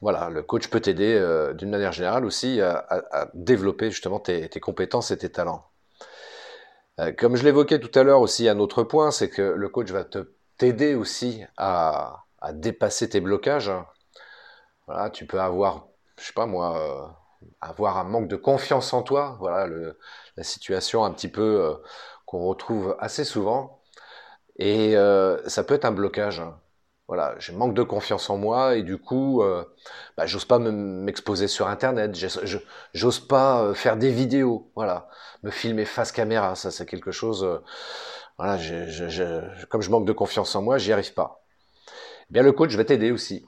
voilà, 0.00 0.28
le 0.28 0.42
coach 0.42 0.66
peut 0.68 0.80
t'aider 0.80 1.14
euh, 1.14 1.52
d'une 1.54 1.70
manière 1.70 1.92
générale 1.92 2.24
aussi 2.24 2.60
à, 2.60 3.30
développer 3.34 3.92
justement 3.92 4.18
tes, 4.18 4.48
compétences 4.60 5.12
et 5.12 5.18
tes 5.18 5.30
talents. 5.30 5.70
comme 7.18 7.36
je 7.36 7.44
l'évoquais 7.44 7.78
tout 7.78 7.96
à 7.96 8.02
l'heure 8.02 8.20
aussi, 8.20 8.48
un 8.48 8.58
autre 8.58 8.82
point, 8.82 9.12
c'est 9.12 9.30
que 9.30 9.42
le 9.42 9.68
coach 9.68 9.90
va 9.92 10.04
t'aider 10.58 10.96
aussi 10.96 11.44
à, 11.56 12.24
à 12.40 12.52
dépasser 12.52 13.08
tes 13.08 13.20
blocages. 13.20 13.70
Voilà, 14.86 15.10
tu 15.10 15.26
peux 15.26 15.40
avoir, 15.40 15.86
je 16.18 16.24
sais 16.24 16.32
pas 16.32 16.46
moi, 16.46 16.78
euh, 16.78 17.46
avoir 17.60 17.98
un 17.98 18.04
manque 18.04 18.28
de 18.28 18.36
confiance 18.36 18.92
en 18.92 19.02
toi. 19.02 19.36
Voilà, 19.40 19.68
la 20.36 20.44
situation 20.44 21.04
un 21.04 21.12
petit 21.12 21.28
peu 21.28 21.42
euh, 21.42 21.74
qu'on 22.26 22.46
retrouve 22.46 22.96
assez 23.00 23.24
souvent. 23.24 23.82
Et 24.58 24.96
euh, 24.96 25.38
ça 25.48 25.64
peut 25.64 25.74
être 25.74 25.84
un 25.86 25.92
blocage. 25.92 26.42
Voilà, 27.08 27.34
j'ai 27.38 27.52
manque 27.52 27.74
de 27.74 27.82
confiance 27.82 28.30
en 28.30 28.38
moi 28.38 28.76
et 28.76 28.82
du 28.82 28.98
coup, 28.98 29.42
bah, 30.16 30.26
j'ose 30.26 30.46
pas 30.46 30.58
m'exposer 30.58 31.48
sur 31.48 31.68
Internet, 31.68 32.16
j'ose 32.94 33.20
pas 33.20 33.74
faire 33.74 33.98
des 33.98 34.10
vidéos, 34.10 34.72
voilà, 34.76 35.08
me 35.42 35.50
filmer 35.50 35.84
face 35.84 36.12
caméra, 36.12 36.54
ça 36.54 36.70
c'est 36.70 36.86
quelque 36.86 37.10
chose, 37.10 37.46
voilà, 38.38 38.58
comme 39.68 39.82
je 39.82 39.90
manque 39.90 40.06
de 40.06 40.12
confiance 40.12 40.54
en 40.56 40.62
moi, 40.62 40.78
j'y 40.78 40.92
arrive 40.92 41.12
pas. 41.12 41.44
Eh 42.30 42.32
bien, 42.32 42.42
le 42.42 42.52
coach 42.52 42.74
va 42.76 42.84
t'aider 42.84 43.10
aussi 43.12 43.44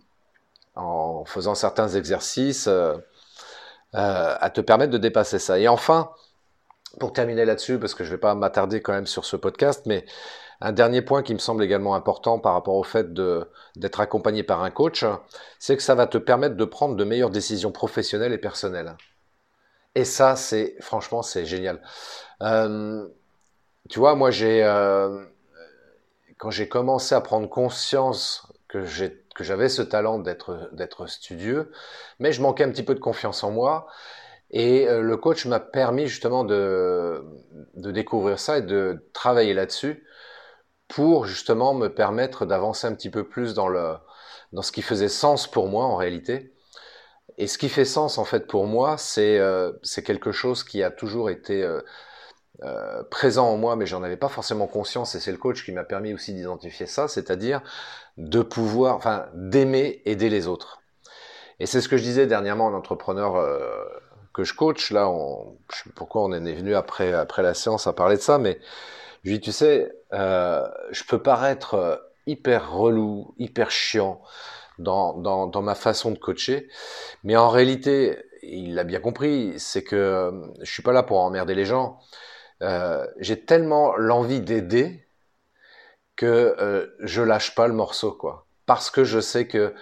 en 0.76 1.24
faisant 1.24 1.54
certains 1.54 1.88
exercices 1.88 2.66
euh, 2.66 2.94
euh, 3.94 4.36
à 4.40 4.50
te 4.50 4.60
permettre 4.60 4.92
de 4.92 4.98
dépasser 4.98 5.38
ça. 5.38 5.58
Et 5.58 5.68
enfin, 5.68 6.10
pour 6.98 7.12
terminer 7.12 7.44
là-dessus, 7.44 7.78
parce 7.78 7.94
que 7.94 8.04
je 8.04 8.10
ne 8.10 8.16
vais 8.16 8.20
pas 8.20 8.34
m'attarder 8.34 8.80
quand 8.80 8.92
même 8.92 9.06
sur 9.06 9.24
ce 9.24 9.36
podcast, 9.36 9.84
mais 9.86 10.04
un 10.60 10.72
dernier 10.72 11.02
point 11.02 11.22
qui 11.22 11.34
me 11.34 11.38
semble 11.38 11.62
également 11.62 11.94
important 11.94 12.38
par 12.38 12.54
rapport 12.54 12.76
au 12.76 12.84
fait 12.84 13.12
d'être 13.12 14.00
accompagné 14.00 14.42
par 14.42 14.62
un 14.62 14.70
coach, 14.70 15.04
c'est 15.58 15.76
que 15.76 15.82
ça 15.82 15.94
va 15.94 16.06
te 16.06 16.18
permettre 16.18 16.56
de 16.56 16.64
prendre 16.64 16.96
de 16.96 17.04
meilleures 17.04 17.30
décisions 17.30 17.72
professionnelles 17.72 18.32
et 18.32 18.38
personnelles. 18.38 18.96
Et 19.94 20.04
ça, 20.04 20.36
c'est 20.36 20.76
franchement, 20.80 21.22
c'est 21.22 21.44
génial. 21.44 21.80
Euh, 22.42 23.06
tu 23.90 23.98
vois, 23.98 24.14
moi, 24.14 24.30
j'ai 24.30 24.62
quand 26.38 26.50
j'ai 26.50 26.68
commencé 26.68 27.14
à 27.14 27.20
prendre 27.20 27.48
conscience 27.48 28.52
que 28.68 28.84
j'ai 28.84 29.23
que 29.34 29.44
j'avais 29.44 29.68
ce 29.68 29.82
talent 29.82 30.18
d'être 30.18 30.70
d'être 30.72 31.06
studieux, 31.06 31.72
mais 32.18 32.32
je 32.32 32.42
manquais 32.42 32.64
un 32.64 32.70
petit 32.70 32.82
peu 32.84 32.94
de 32.94 33.00
confiance 33.00 33.44
en 33.44 33.50
moi. 33.50 33.86
Et 34.50 34.88
euh, 34.88 35.00
le 35.02 35.16
coach 35.16 35.46
m'a 35.46 35.60
permis 35.60 36.06
justement 36.06 36.44
de, 36.44 37.24
de 37.74 37.90
découvrir 37.90 38.38
ça 38.38 38.58
et 38.58 38.62
de 38.62 39.08
travailler 39.12 39.54
là-dessus 39.54 40.06
pour 40.88 41.26
justement 41.26 41.74
me 41.74 41.88
permettre 41.88 42.46
d'avancer 42.46 42.86
un 42.86 42.94
petit 42.94 43.10
peu 43.10 43.28
plus 43.28 43.54
dans 43.54 43.68
le 43.68 43.96
dans 44.52 44.62
ce 44.62 44.72
qui 44.72 44.82
faisait 44.82 45.08
sens 45.08 45.48
pour 45.50 45.68
moi 45.68 45.84
en 45.84 45.96
réalité. 45.96 46.54
Et 47.38 47.46
ce 47.48 47.58
qui 47.58 47.68
fait 47.68 47.84
sens 47.84 48.18
en 48.18 48.24
fait 48.24 48.46
pour 48.46 48.66
moi, 48.66 48.96
c'est 48.98 49.38
euh, 49.38 49.72
quelque 50.04 50.32
chose 50.32 50.64
qui 50.64 50.82
a 50.82 50.90
toujours 50.90 51.30
été 51.30 51.62
euh, 51.64 51.80
euh, 52.62 53.02
présent 53.10 53.48
en 53.48 53.56
moi, 53.56 53.74
mais 53.76 53.86
j'en 53.86 54.02
avais 54.02 54.16
pas 54.16 54.28
forcément 54.28 54.66
conscience, 54.66 55.14
et 55.14 55.20
c'est 55.20 55.32
le 55.32 55.38
coach 55.38 55.64
qui 55.64 55.72
m'a 55.72 55.84
permis 55.84 56.14
aussi 56.14 56.32
d'identifier 56.34 56.86
ça, 56.86 57.08
c'est-à-dire 57.08 57.62
de 58.16 58.42
pouvoir, 58.42 58.96
enfin, 58.96 59.26
d'aimer 59.34 60.02
aider 60.04 60.30
les 60.30 60.46
autres. 60.46 60.80
Et 61.58 61.66
c'est 61.66 61.80
ce 61.80 61.88
que 61.88 61.96
je 61.96 62.02
disais 62.02 62.26
dernièrement 62.26 62.68
à 62.68 62.70
un 62.70 62.74
entrepreneur 62.74 63.36
euh, 63.36 63.84
que 64.32 64.44
je 64.44 64.54
coach. 64.54 64.92
Là, 64.92 65.08
on, 65.08 65.56
je 65.72 65.82
sais 65.82 65.90
pourquoi 65.94 66.22
on 66.22 66.32
est 66.32 66.52
venu 66.52 66.74
après 66.74 67.12
après 67.12 67.42
la 67.42 67.54
séance 67.54 67.86
à 67.86 67.92
parler 67.92 68.16
de 68.16 68.22
ça, 68.22 68.38
mais 68.38 68.60
je 69.24 69.30
lui 69.30 69.38
dis, 69.38 69.44
tu 69.46 69.52
sais, 69.52 69.92
euh, 70.12 70.68
je 70.90 71.02
peux 71.04 71.22
paraître 71.22 72.08
hyper 72.26 72.72
relou, 72.72 73.34
hyper 73.38 73.70
chiant 73.70 74.20
dans, 74.78 75.14
dans, 75.14 75.46
dans 75.46 75.62
ma 75.62 75.74
façon 75.74 76.10
de 76.10 76.18
coacher, 76.18 76.68
mais 77.22 77.36
en 77.36 77.48
réalité, 77.48 78.18
il 78.42 78.74
l'a 78.74 78.84
bien 78.84 79.00
compris, 79.00 79.54
c'est 79.58 79.82
que 79.82 80.32
je 80.60 80.70
suis 80.70 80.82
pas 80.82 80.92
là 80.92 81.02
pour 81.02 81.18
emmerder 81.18 81.54
les 81.54 81.64
gens. 81.64 81.98
Euh, 82.64 83.06
j'ai 83.18 83.44
tellement 83.44 83.96
l'envie 83.96 84.40
d'aider 84.40 85.04
que 86.16 86.56
euh, 86.60 86.86
je 87.00 87.22
lâche 87.22 87.54
pas 87.54 87.66
le 87.68 87.74
morceau, 87.74 88.12
quoi. 88.12 88.46
Parce 88.66 88.90
que 88.90 89.04
je 89.04 89.20
sais 89.20 89.46
que 89.46 89.74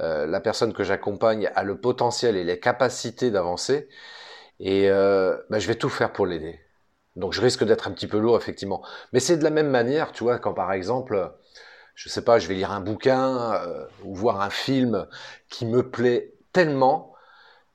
euh, 0.00 0.26
la 0.26 0.40
personne 0.40 0.72
que 0.72 0.84
j'accompagne 0.84 1.50
a 1.54 1.62
le 1.62 1.80
potentiel 1.80 2.36
et 2.36 2.44
les 2.44 2.58
capacités 2.60 3.30
d'avancer, 3.30 3.88
et 4.60 4.90
euh, 4.90 5.36
bah, 5.50 5.58
je 5.58 5.68
vais 5.68 5.76
tout 5.76 5.88
faire 5.88 6.12
pour 6.12 6.26
l'aider. 6.26 6.60
Donc 7.16 7.32
je 7.32 7.40
risque 7.40 7.64
d'être 7.64 7.88
un 7.88 7.92
petit 7.92 8.08
peu 8.08 8.18
lourd, 8.18 8.36
effectivement. 8.36 8.82
Mais 9.12 9.20
c'est 9.20 9.36
de 9.36 9.44
la 9.44 9.50
même 9.50 9.70
manière, 9.70 10.12
tu 10.12 10.24
vois, 10.24 10.38
quand 10.38 10.54
par 10.54 10.72
exemple, 10.72 11.32
je 11.94 12.08
sais 12.08 12.24
pas, 12.24 12.38
je 12.38 12.48
vais 12.48 12.54
lire 12.54 12.72
un 12.72 12.80
bouquin 12.80 13.60
ou 14.04 14.14
voir 14.14 14.40
un 14.40 14.50
film 14.50 15.06
qui 15.48 15.66
me 15.66 15.88
plaît 15.90 16.34
tellement 16.52 17.14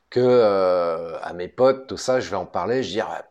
que 0.09 1.13
à 1.21 1.33
mes 1.33 1.47
potes, 1.47 1.87
tout 1.87 1.97
ça, 1.97 2.19
je 2.19 2.29
vais 2.29 2.35
en 2.37 2.45
parler, 2.45 2.83
je 2.83 2.89
dis 2.89 3.01
ah, 3.01 3.28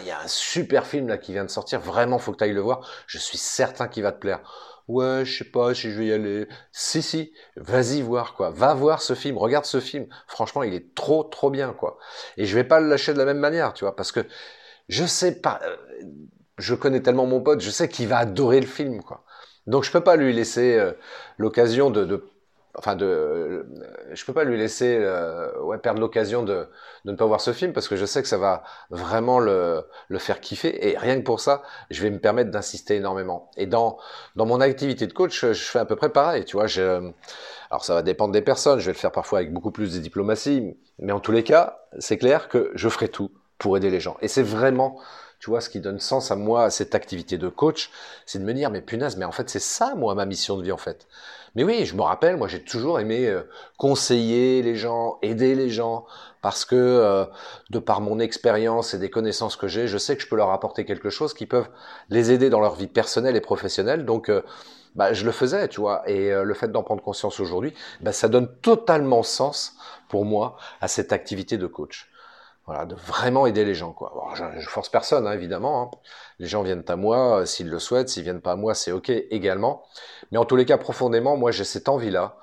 il 0.00 0.06
y 0.06 0.10
a 0.10 0.20
un 0.20 0.28
super 0.28 0.86
film 0.86 1.08
là 1.08 1.18
qui 1.18 1.32
vient 1.32 1.44
de 1.44 1.50
sortir, 1.50 1.80
vraiment 1.80 2.18
faut 2.18 2.32
que 2.32 2.38
tu 2.38 2.44
ailles 2.44 2.52
le 2.52 2.60
voir, 2.60 2.88
je 3.06 3.18
suis 3.18 3.38
certain 3.38 3.88
qu'il 3.88 4.02
va 4.02 4.12
te 4.12 4.18
plaire. 4.18 4.40
Ouais, 4.88 5.24
je 5.24 5.38
sais 5.38 5.50
pas 5.50 5.72
si 5.72 5.90
je 5.92 5.98
vais 5.98 6.06
y 6.06 6.12
aller. 6.12 6.48
Si 6.72 7.00
si, 7.02 7.32
vas-y 7.56 8.02
voir 8.02 8.34
quoi. 8.34 8.50
Va 8.50 8.74
voir 8.74 9.02
ce 9.02 9.14
film, 9.14 9.38
regarde 9.38 9.64
ce 9.64 9.78
film. 9.80 10.06
Franchement, 10.26 10.64
il 10.64 10.74
est 10.74 10.94
trop 10.94 11.22
trop 11.24 11.50
bien 11.50 11.72
quoi. 11.72 11.98
Et 12.36 12.44
je 12.44 12.54
vais 12.56 12.64
pas 12.64 12.80
le 12.80 12.88
lâcher 12.88 13.12
de 13.12 13.18
la 13.18 13.24
même 13.24 13.38
manière, 13.38 13.72
tu 13.72 13.84
vois, 13.84 13.94
parce 13.94 14.10
que 14.12 14.26
je 14.88 15.04
sais 15.06 15.40
pas 15.40 15.60
euh, 15.64 15.76
je 16.58 16.74
connais 16.74 17.02
tellement 17.02 17.26
mon 17.26 17.40
pote, 17.40 17.60
je 17.60 17.70
sais 17.70 17.88
qu'il 17.88 18.08
va 18.08 18.18
adorer 18.18 18.60
le 18.60 18.66
film 18.66 19.02
quoi. 19.02 19.24
Donc 19.66 19.84
je 19.84 19.92
peux 19.92 20.02
pas 20.02 20.16
lui 20.16 20.32
laisser 20.32 20.76
euh, 20.78 20.92
l'occasion 21.38 21.90
de 21.90 22.04
enfin 22.76 22.94
de, 22.96 23.66
je 24.12 24.24
peux 24.24 24.32
pas 24.32 24.44
lui 24.44 24.56
laisser 24.56 24.98
euh, 25.00 25.76
perdre 25.78 26.00
l'occasion 26.00 26.42
de, 26.42 26.68
ne 27.04 27.12
pas 27.14 27.26
voir 27.26 27.40
ce 27.40 27.52
film 27.52 27.72
parce 27.72 27.88
que 27.88 27.96
je 27.96 28.04
sais 28.04 28.22
que 28.22 28.28
ça 28.28 28.38
va 28.38 28.62
vraiment 28.90 29.38
le, 29.38 29.84
le 30.08 30.18
faire 30.18 30.40
kiffer 30.40 30.88
et 30.88 30.96
rien 30.96 31.16
que 31.16 31.24
pour 31.24 31.40
ça, 31.40 31.62
je 31.90 32.02
vais 32.02 32.10
me 32.10 32.18
permettre 32.18 32.50
d'insister 32.50 32.96
énormément. 32.96 33.50
Et 33.56 33.66
dans 33.66 33.98
dans 34.36 34.46
mon 34.46 34.60
activité 34.60 35.06
de 35.06 35.12
coach, 35.12 35.44
je 35.44 35.52
fais 35.52 35.78
à 35.78 35.84
peu 35.84 35.96
près 35.96 36.10
pareil, 36.10 36.44
tu 36.44 36.56
vois. 36.56 36.66
Je, 36.66 37.10
alors 37.70 37.84
ça 37.84 37.94
va 37.94 38.02
dépendre 38.02 38.32
des 38.32 38.42
personnes, 38.42 38.78
je 38.78 38.86
vais 38.86 38.92
le 38.92 38.98
faire 38.98 39.12
parfois 39.12 39.38
avec 39.40 39.52
beaucoup 39.52 39.70
plus 39.70 39.94
de 39.94 39.98
diplomatie, 39.98 40.76
mais 40.98 41.12
en 41.12 41.20
tous 41.20 41.32
les 41.32 41.44
cas, 41.44 41.80
c'est 41.98 42.18
clair 42.18 42.48
que 42.48 42.70
je 42.74 42.88
ferai 42.88 43.08
tout 43.08 43.30
pour 43.58 43.76
aider 43.76 43.90
les 43.90 44.00
gens. 44.00 44.16
Et 44.22 44.28
c'est 44.28 44.42
vraiment 44.42 44.98
tu 45.40 45.48
vois, 45.48 45.62
ce 45.62 45.70
qui 45.70 45.80
donne 45.80 45.98
sens 45.98 46.30
à 46.30 46.36
moi, 46.36 46.64
à 46.64 46.70
cette 46.70 46.94
activité 46.94 47.38
de 47.38 47.48
coach, 47.48 47.90
c'est 48.26 48.38
de 48.38 48.44
me 48.44 48.52
dire, 48.52 48.70
mais 48.70 48.82
punaise, 48.82 49.16
mais 49.16 49.24
en 49.24 49.32
fait, 49.32 49.48
c'est 49.48 49.58
ça, 49.58 49.94
moi, 49.94 50.14
ma 50.14 50.26
mission 50.26 50.58
de 50.58 50.62
vie, 50.62 50.70
en 50.70 50.76
fait. 50.76 51.08
Mais 51.54 51.64
oui, 51.64 51.84
je 51.84 51.94
me 51.96 52.02
rappelle, 52.02 52.36
moi, 52.36 52.48
j'ai 52.48 52.62
toujours 52.62 53.00
aimé 53.00 53.26
euh, 53.26 53.42
conseiller 53.76 54.62
les 54.62 54.76
gens, 54.76 55.18
aider 55.22 55.54
les 55.54 55.70
gens, 55.70 56.06
parce 56.42 56.64
que, 56.64 56.76
euh, 56.76 57.24
de 57.70 57.78
par 57.78 58.00
mon 58.00 58.18
expérience 58.18 58.94
et 58.94 58.98
des 58.98 59.10
connaissances 59.10 59.56
que 59.56 59.68
j'ai, 59.68 59.88
je 59.88 59.98
sais 59.98 60.16
que 60.16 60.22
je 60.22 60.28
peux 60.28 60.36
leur 60.36 60.50
apporter 60.50 60.84
quelque 60.84 61.10
chose 61.10 61.34
qui 61.34 61.46
peuvent 61.46 61.68
les 62.08 62.32
aider 62.32 62.50
dans 62.50 62.60
leur 62.60 62.74
vie 62.76 62.86
personnelle 62.86 63.36
et 63.36 63.40
professionnelle. 63.40 64.04
Donc, 64.04 64.28
euh, 64.28 64.42
bah, 64.94 65.12
je 65.12 65.24
le 65.24 65.32
faisais, 65.32 65.68
tu 65.68 65.80
vois. 65.80 66.02
Et 66.08 66.30
le 66.32 66.54
fait 66.54 66.72
d'en 66.72 66.82
prendre 66.82 67.02
conscience 67.02 67.38
aujourd'hui, 67.38 67.74
bah, 68.00 68.12
ça 68.12 68.28
donne 68.28 68.48
totalement 68.60 69.22
sens 69.22 69.76
pour 70.08 70.24
moi 70.24 70.56
à 70.80 70.88
cette 70.88 71.12
activité 71.12 71.58
de 71.58 71.66
coach. 71.66 72.10
De 72.86 72.94
vraiment 72.94 73.46
aider 73.46 73.64
les 73.64 73.74
gens, 73.74 73.92
quoi. 73.92 74.12
je, 74.34 74.44
je, 74.58 74.68
force 74.68 74.88
personne, 74.88 75.26
hein, 75.26 75.32
évidemment. 75.32 75.82
Hein. 75.82 75.90
Les 76.38 76.46
gens 76.46 76.62
viennent 76.62 76.84
à 76.88 76.96
moi 76.96 77.40
euh, 77.40 77.44
s'ils 77.46 77.68
le 77.68 77.78
souhaitent, 77.78 78.08
s'ils 78.08 78.22
viennent 78.22 78.40
pas 78.40 78.52
à 78.52 78.56
moi, 78.56 78.74
c'est 78.74 78.92
ok 78.92 79.10
également. 79.10 79.82
Mais 80.30 80.38
en 80.38 80.44
tous 80.44 80.56
les 80.56 80.64
cas, 80.64 80.78
profondément, 80.78 81.36
moi, 81.36 81.50
j'ai 81.50 81.64
cette 81.64 81.88
envie-là. 81.88 82.36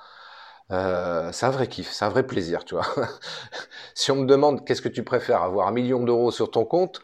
Euh, 0.72 1.32
c'est 1.32 1.46
un 1.46 1.50
vrai 1.50 1.68
kiff, 1.68 1.92
c'est 1.92 2.06
un 2.06 2.10
vrai 2.10 2.24
plaisir, 2.24 2.66
tu 2.66 2.76
vois. 2.76 2.86
si 3.94 4.12
on 4.12 4.18
me 4.18 4.26
demande 4.26 4.66
qu'est-ce 4.66 4.82
que 4.82 4.90
tu 4.90 5.04
préfères, 5.04 5.42
avoir 5.42 5.68
un 5.68 5.72
million 5.72 6.04
d'euros 6.04 6.32
sur 6.32 6.52
ton 6.52 6.66
compte 6.66 7.02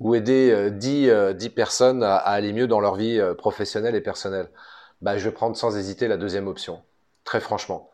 ou 0.00 0.14
aider 0.14 0.50
euh, 0.50 0.70
10, 0.70 1.08
euh, 1.10 1.34
personnes 1.54 2.02
à, 2.02 2.16
à, 2.16 2.32
aller 2.32 2.52
mieux 2.52 2.66
dans 2.66 2.80
leur 2.80 2.96
vie 2.96 3.20
professionnelle 3.38 3.94
et 3.94 4.00
personnelle, 4.00 4.50
bah, 5.00 5.18
je 5.18 5.28
vais 5.28 5.34
prendre 5.34 5.56
sans 5.56 5.76
hésiter 5.76 6.08
la 6.08 6.16
deuxième 6.16 6.48
option, 6.48 6.82
très 7.24 7.40
franchement. 7.40 7.90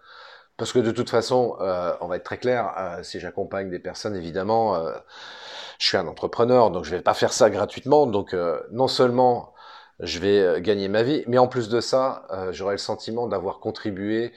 Parce 0.60 0.74
que 0.74 0.78
de 0.78 0.90
toute 0.90 1.08
façon, 1.08 1.56
euh, 1.62 1.96
on 2.02 2.06
va 2.06 2.16
être 2.16 2.24
très 2.24 2.36
clair, 2.36 2.74
euh, 2.76 3.02
si 3.02 3.18
j'accompagne 3.18 3.70
des 3.70 3.78
personnes, 3.78 4.14
évidemment, 4.14 4.74
euh, 4.76 4.92
je 5.78 5.86
suis 5.86 5.96
un 5.96 6.06
entrepreneur, 6.06 6.70
donc 6.70 6.84
je 6.84 6.90
vais 6.90 7.00
pas 7.00 7.14
faire 7.14 7.32
ça 7.32 7.48
gratuitement. 7.48 8.06
Donc 8.06 8.36
non 8.70 8.86
seulement 8.86 9.54
je 10.00 10.18
vais 10.18 10.60
gagner 10.60 10.88
ma 10.88 11.02
vie, 11.02 11.24
mais 11.28 11.38
en 11.38 11.48
plus 11.48 11.70
de 11.70 11.80
ça, 11.80 12.26
j'aurai 12.52 12.74
le 12.74 12.78
sentiment 12.78 13.26
d'avoir 13.26 13.60
contribué 13.60 14.34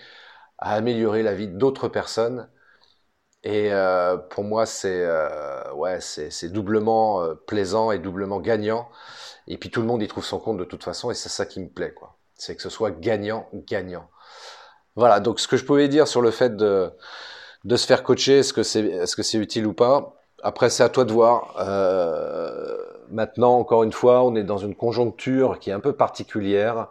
à 0.59 0.75
améliorer 0.75 1.23
la 1.23 1.33
vie 1.33 1.49
d'autres 1.49 1.89
personnes. 1.89 2.49
Et 3.43 3.71
pour 4.29 4.45
moi, 4.45 4.65
c'est 4.65 5.05
ouais, 5.73 5.99
c'est 5.99 6.49
doublement 6.53 7.35
plaisant 7.47 7.91
et 7.91 7.99
doublement 7.99 8.39
gagnant. 8.39 8.89
Et 9.47 9.57
puis 9.57 9.69
tout 9.69 9.81
le 9.81 9.87
monde 9.87 10.01
y 10.01 10.07
trouve 10.07 10.23
son 10.23 10.39
compte 10.39 10.57
de 10.57 10.63
toute 10.63 10.85
façon, 10.85 11.11
et 11.11 11.15
c'est 11.15 11.27
ça 11.27 11.45
qui 11.45 11.59
me 11.59 11.67
plaît, 11.67 11.93
quoi. 11.93 12.17
C'est 12.35 12.55
que 12.55 12.61
ce 12.61 12.69
soit 12.69 12.91
gagnant-gagnant. 12.91 14.07
Voilà, 14.95 15.19
donc 15.19 15.39
ce 15.39 15.47
que 15.47 15.57
je 15.57 15.65
pouvais 15.65 15.87
dire 15.87 16.07
sur 16.07 16.21
le 16.21 16.31
fait 16.31 16.55
de, 16.55 16.91
se 17.69 17.85
faire 17.85 18.03
coacher, 18.03 18.39
est-ce 18.39 18.53
que 18.53 18.63
c'est 19.23 19.37
utile 19.37 19.65
ou 19.67 19.73
pas? 19.73 20.13
Après, 20.43 20.69
c'est 20.69 20.83
à 20.83 20.89
toi 20.89 21.05
de 21.05 21.11
voir. 21.13 21.55
Euh, 21.59 22.77
maintenant, 23.09 23.57
encore 23.57 23.83
une 23.83 23.93
fois, 23.93 24.23
on 24.23 24.35
est 24.35 24.43
dans 24.43 24.57
une 24.57 24.75
conjoncture 24.75 25.57
qui 25.59 25.69
est 25.69 25.73
un 25.73 25.79
peu 25.79 25.93
particulière. 25.93 26.89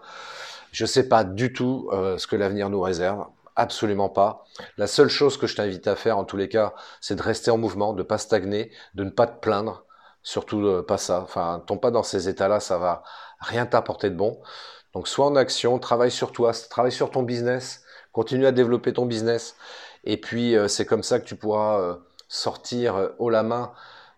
Je 0.72 0.86
sais 0.86 1.08
pas 1.08 1.22
du 1.22 1.52
tout 1.52 1.90
euh, 1.92 2.16
ce 2.16 2.26
que 2.26 2.34
l'avenir 2.34 2.70
nous 2.70 2.80
réserve. 2.80 3.26
Absolument 3.54 4.08
pas. 4.08 4.44
La 4.78 4.86
seule 4.86 5.10
chose 5.10 5.36
que 5.36 5.46
je 5.46 5.54
t'invite 5.54 5.86
à 5.86 5.96
faire, 5.96 6.16
en 6.16 6.24
tous 6.24 6.38
les 6.38 6.48
cas, 6.48 6.72
c'est 7.02 7.14
de 7.14 7.22
rester 7.22 7.50
en 7.50 7.58
mouvement, 7.58 7.92
de 7.92 8.02
pas 8.02 8.16
stagner, 8.16 8.72
de 8.94 9.04
ne 9.04 9.10
pas 9.10 9.26
te 9.26 9.38
plaindre. 9.38 9.84
Surtout 10.22 10.64
euh, 10.66 10.82
pas 10.82 10.96
ça. 10.98 11.20
Enfin, 11.20 11.62
tombe 11.66 11.80
pas 11.80 11.90
dans 11.90 12.02
ces 12.02 12.28
états-là, 12.30 12.58
ça 12.60 12.78
va 12.78 13.02
rien 13.40 13.66
t'apporter 13.66 14.08
de 14.08 14.16
bon. 14.16 14.40
Donc, 14.94 15.08
sois 15.08 15.26
en 15.26 15.36
action, 15.36 15.78
travaille 15.78 16.10
sur 16.10 16.32
toi, 16.32 16.52
travaille 16.70 16.92
sur 16.92 17.10
ton 17.10 17.22
business, 17.22 17.82
Continue 18.12 18.46
à 18.46 18.52
développer 18.52 18.92
ton 18.92 19.06
business. 19.06 19.56
Et 20.04 20.18
puis, 20.18 20.56
euh, 20.56 20.68
c'est 20.68 20.84
comme 20.86 21.02
ça 21.02 21.18
que 21.18 21.24
tu 21.24 21.36
pourras 21.36 21.80
euh, 21.80 21.96
sortir 22.28 22.96
euh, 22.96 23.08
haut 23.18 23.30
la 23.30 23.42
main 23.42 23.72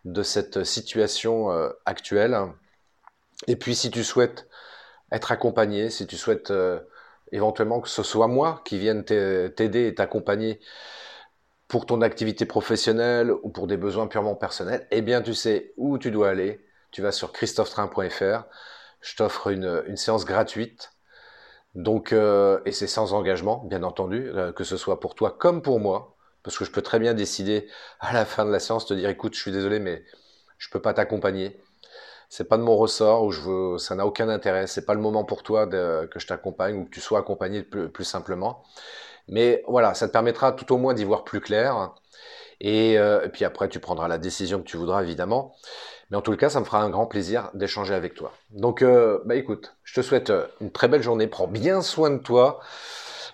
de 0.04 0.22
cette 0.22 0.64
situation 0.64 1.48
actuelle. 1.87 2.37
Et 3.46 3.57
puis, 3.57 3.74
si 3.74 3.90
tu 3.90 4.04
souhaites 4.04 4.46
être 5.11 5.33
accompagné, 5.33 5.88
si 5.88 6.07
tu 6.07 6.18
souhaites 6.18 6.52
éventuellement 7.33 7.80
que 7.80 7.88
ce 7.88 8.02
soit 8.02 8.28
moi 8.28 8.61
qui 8.66 8.78
vienne 8.78 9.02
t'aider 9.07 9.87
et 9.87 9.94
t'accompagner 9.94 10.61
pour 11.68 11.87
ton 11.87 12.02
activité 12.02 12.44
professionnelle 12.44 13.33
ou 13.42 13.48
pour 13.48 13.66
des 13.66 13.78
besoins 13.78 14.07
purement 14.07 14.35
personnels, 14.35 14.87
eh 14.90 15.00
bien, 15.00 15.22
tu 15.22 15.33
sais 15.33 15.72
où 15.78 15.96
tu 15.96 16.11
dois 16.11 16.28
aller. 16.28 16.62
Tu 16.90 17.00
vas 17.00 17.11
sur 17.11 17.33
christophetrain.fr. 17.33 18.44
Je 19.00 19.16
t'offre 19.16 19.46
une, 19.48 19.85
une 19.87 19.96
séance 19.96 20.26
gratuite 20.26 20.93
donc, 21.75 22.13
euh, 22.13 22.61
et 22.67 22.73
c'est 22.73 22.87
sans 22.87 23.15
engagement, 23.15 23.65
bien 23.67 23.83
entendu, 23.83 24.31
euh, 24.35 24.53
que 24.53 24.65
ce 24.65 24.77
soit 24.77 25.01
pour 25.01 25.15
toi 25.15 25.37
comme 25.37 25.61
pour 25.63 25.81
moi, 25.81 26.17
parce 26.43 26.57
que 26.59 26.65
je 26.65 26.71
peux 26.71 26.83
très 26.83 26.99
bien 26.99 27.15
décider 27.15 27.69
à 28.01 28.13
la 28.13 28.25
fin 28.25 28.45
de 28.45 28.51
la 28.51 28.61
séance 28.61 28.87
de 28.87 28.95
dire, 28.95 29.09
écoute, 29.09 29.35
je 29.35 29.41
suis 29.41 29.53
désolé, 29.53 29.81
mais 29.81 30.05
je 30.59 30.69
peux 30.71 30.81
pas 30.81 30.95
t'accompagner. 30.95 31.61
C'est 32.29 32.49
pas 32.49 32.59
de 32.59 32.63
mon 32.63 32.77
ressort, 32.77 33.25
ou 33.25 33.31
je 33.31 33.41
veux, 33.41 33.79
ça 33.79 33.95
n'a 33.95 34.07
aucun 34.07 34.29
intérêt. 34.29 34.67
C'est 34.67 34.87
pas 34.87 34.95
le 34.95 35.01
moment 35.01 35.25
pour 35.25 35.43
toi 35.43 35.67
de, 35.67 36.07
que 36.13 36.19
je 36.21 36.27
t'accompagne 36.27 36.77
ou 36.81 36.85
que 36.85 36.91
tu 36.91 37.01
sois 37.01 37.21
accompagné 37.21 37.63
plus, 37.63 38.05
simplement. 38.05 38.63
Mais 39.29 39.65
voilà, 39.69 39.95
ça 39.95 40.09
te 40.09 40.13
permettra 40.13 40.53
tout 40.53 40.73
au 40.75 40.79
moins 40.79 40.95
d'y 40.95 41.05
voir 41.05 41.25
plus 41.25 41.41
clair. 41.41 41.95
Et, 42.61 42.99
euh, 42.99 43.25
et 43.25 43.29
puis 43.31 43.45
après, 43.45 43.69
tu 43.69 43.81
prendras 43.81 44.09
la 44.09 44.19
décision 44.19 44.59
que 44.61 44.65
tu 44.65 44.77
voudras, 44.77 45.03
évidemment. 45.03 45.55
Mais 46.11 46.17
en 46.17 46.21
tout 46.21 46.37
cas, 46.37 46.49
ça 46.49 46.61
me 46.61 46.64
fera 46.64 46.83
un 46.83 46.90
grand 46.90 47.07
plaisir 47.07 47.51
d'échanger 47.55 47.95
avec 47.95 48.14
toi. 48.14 48.33
Donc, 48.51 48.83
euh, 48.83 49.21
bah 49.25 49.37
écoute, 49.37 49.77
je 49.85 49.95
te 49.95 50.03
souhaite 50.03 50.31
euh, 50.31 50.47
une 50.61 50.71
très 50.71 50.88
belle 50.88 51.03
journée. 51.03 51.27
Prends 51.27 51.47
bien 51.47 51.83
soin 51.83 52.11
de 52.11 52.19
toi. 52.19 52.61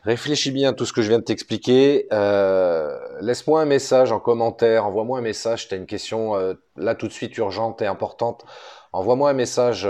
Réfléchis 0.05 0.51
bien 0.51 0.71
à 0.71 0.73
tout 0.73 0.87
ce 0.87 0.93
que 0.93 1.03
je 1.03 1.09
viens 1.09 1.19
de 1.19 1.25
t'expliquer. 1.25 2.07
Euh, 2.13 2.99
Laisse-moi 3.21 3.61
un 3.61 3.67
message 3.67 4.13
en 4.13 4.21
commentaire. 4.21 4.87
Envoie-moi 4.87 5.19
un 5.19 5.23
message. 5.23 5.69
Tu 5.69 5.75
as 5.75 5.77
une 5.77 5.87
question 5.87 6.57
là 6.77 6.95
tout 6.95 7.07
de 7.07 7.13
suite 7.13 7.37
urgente 7.37 7.83
et 7.83 7.87
importante. 7.87 8.47
Envoie-moi 8.93 9.29
un 9.29 9.35
message 9.35 9.87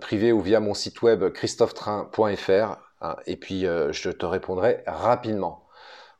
privé 0.00 0.30
ou 0.30 0.40
via 0.40 0.60
mon 0.60 0.74
site 0.74 1.02
web 1.02 1.28
christophetrain.fr 1.32 2.76
hein, 3.00 3.16
et 3.26 3.36
puis 3.36 3.62
je 3.62 4.10
te 4.10 4.26
répondrai 4.26 4.84
rapidement. 4.86 5.64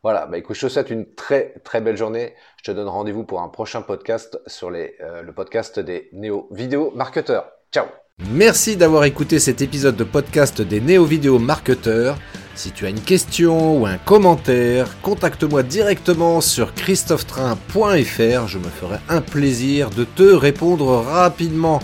Voilà, 0.02 0.24
bah 0.24 0.38
écoute, 0.38 0.56
je 0.56 0.66
te 0.66 0.72
souhaite 0.72 0.88
une 0.88 1.04
très 1.14 1.52
très 1.62 1.82
belle 1.82 1.98
journée. 1.98 2.32
Je 2.56 2.70
te 2.70 2.74
donne 2.74 2.88
rendez-vous 2.88 3.24
pour 3.24 3.42
un 3.42 3.48
prochain 3.48 3.82
podcast 3.82 4.40
sur 4.46 4.70
les, 4.70 4.94
euh, 5.02 5.20
le 5.20 5.32
podcast 5.32 5.78
des 5.78 6.08
néo 6.14 6.48
vidéo 6.52 6.90
marketeurs. 6.94 7.50
Ciao 7.70 7.84
Merci 8.30 8.78
d'avoir 8.78 9.04
écouté 9.04 9.38
cet 9.38 9.60
épisode 9.60 9.96
de 9.96 10.04
podcast 10.04 10.62
des 10.62 10.80
néo 10.80 11.04
vidéo 11.04 11.38
marketeurs. 11.38 12.16
Si 12.54 12.70
tu 12.70 12.86
as 12.86 12.88
une 12.88 13.00
question 13.02 13.78
ou 13.78 13.84
un 13.84 13.98
commentaire, 13.98 14.98
contacte-moi 15.02 15.62
directement 15.62 16.40
sur 16.40 16.72
christophetrain.fr. 16.72 18.46
Je 18.46 18.58
me 18.58 18.68
ferai 18.68 18.96
un 19.10 19.20
plaisir 19.20 19.90
de 19.90 20.04
te 20.04 20.22
répondre 20.22 20.86
rapidement. 21.02 21.80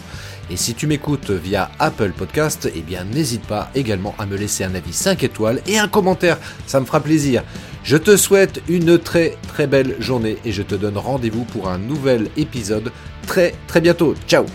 Et 0.48 0.56
si 0.56 0.74
tu 0.74 0.86
m'écoutes 0.86 1.30
via 1.30 1.70
Apple 1.80 2.12
Podcast, 2.12 2.70
eh 2.72 2.80
bien 2.80 3.04
n'hésite 3.04 3.44
pas 3.46 3.68
également 3.74 4.14
à 4.16 4.26
me 4.26 4.36
laisser 4.36 4.62
un 4.62 4.74
avis 4.74 4.92
5 4.92 5.24
étoiles 5.24 5.60
et 5.66 5.76
un 5.76 5.88
commentaire, 5.88 6.38
ça 6.66 6.78
me 6.78 6.86
fera 6.86 7.00
plaisir. 7.00 7.42
Je 7.86 7.96
te 7.96 8.16
souhaite 8.16 8.62
une 8.68 8.98
très 8.98 9.36
très 9.46 9.68
belle 9.68 9.94
journée 10.00 10.38
et 10.44 10.50
je 10.50 10.62
te 10.64 10.74
donne 10.74 10.98
rendez-vous 10.98 11.44
pour 11.44 11.68
un 11.68 11.78
nouvel 11.78 12.28
épisode 12.36 12.90
très 13.28 13.54
très 13.68 13.80
bientôt. 13.80 14.16
Ciao 14.26 14.44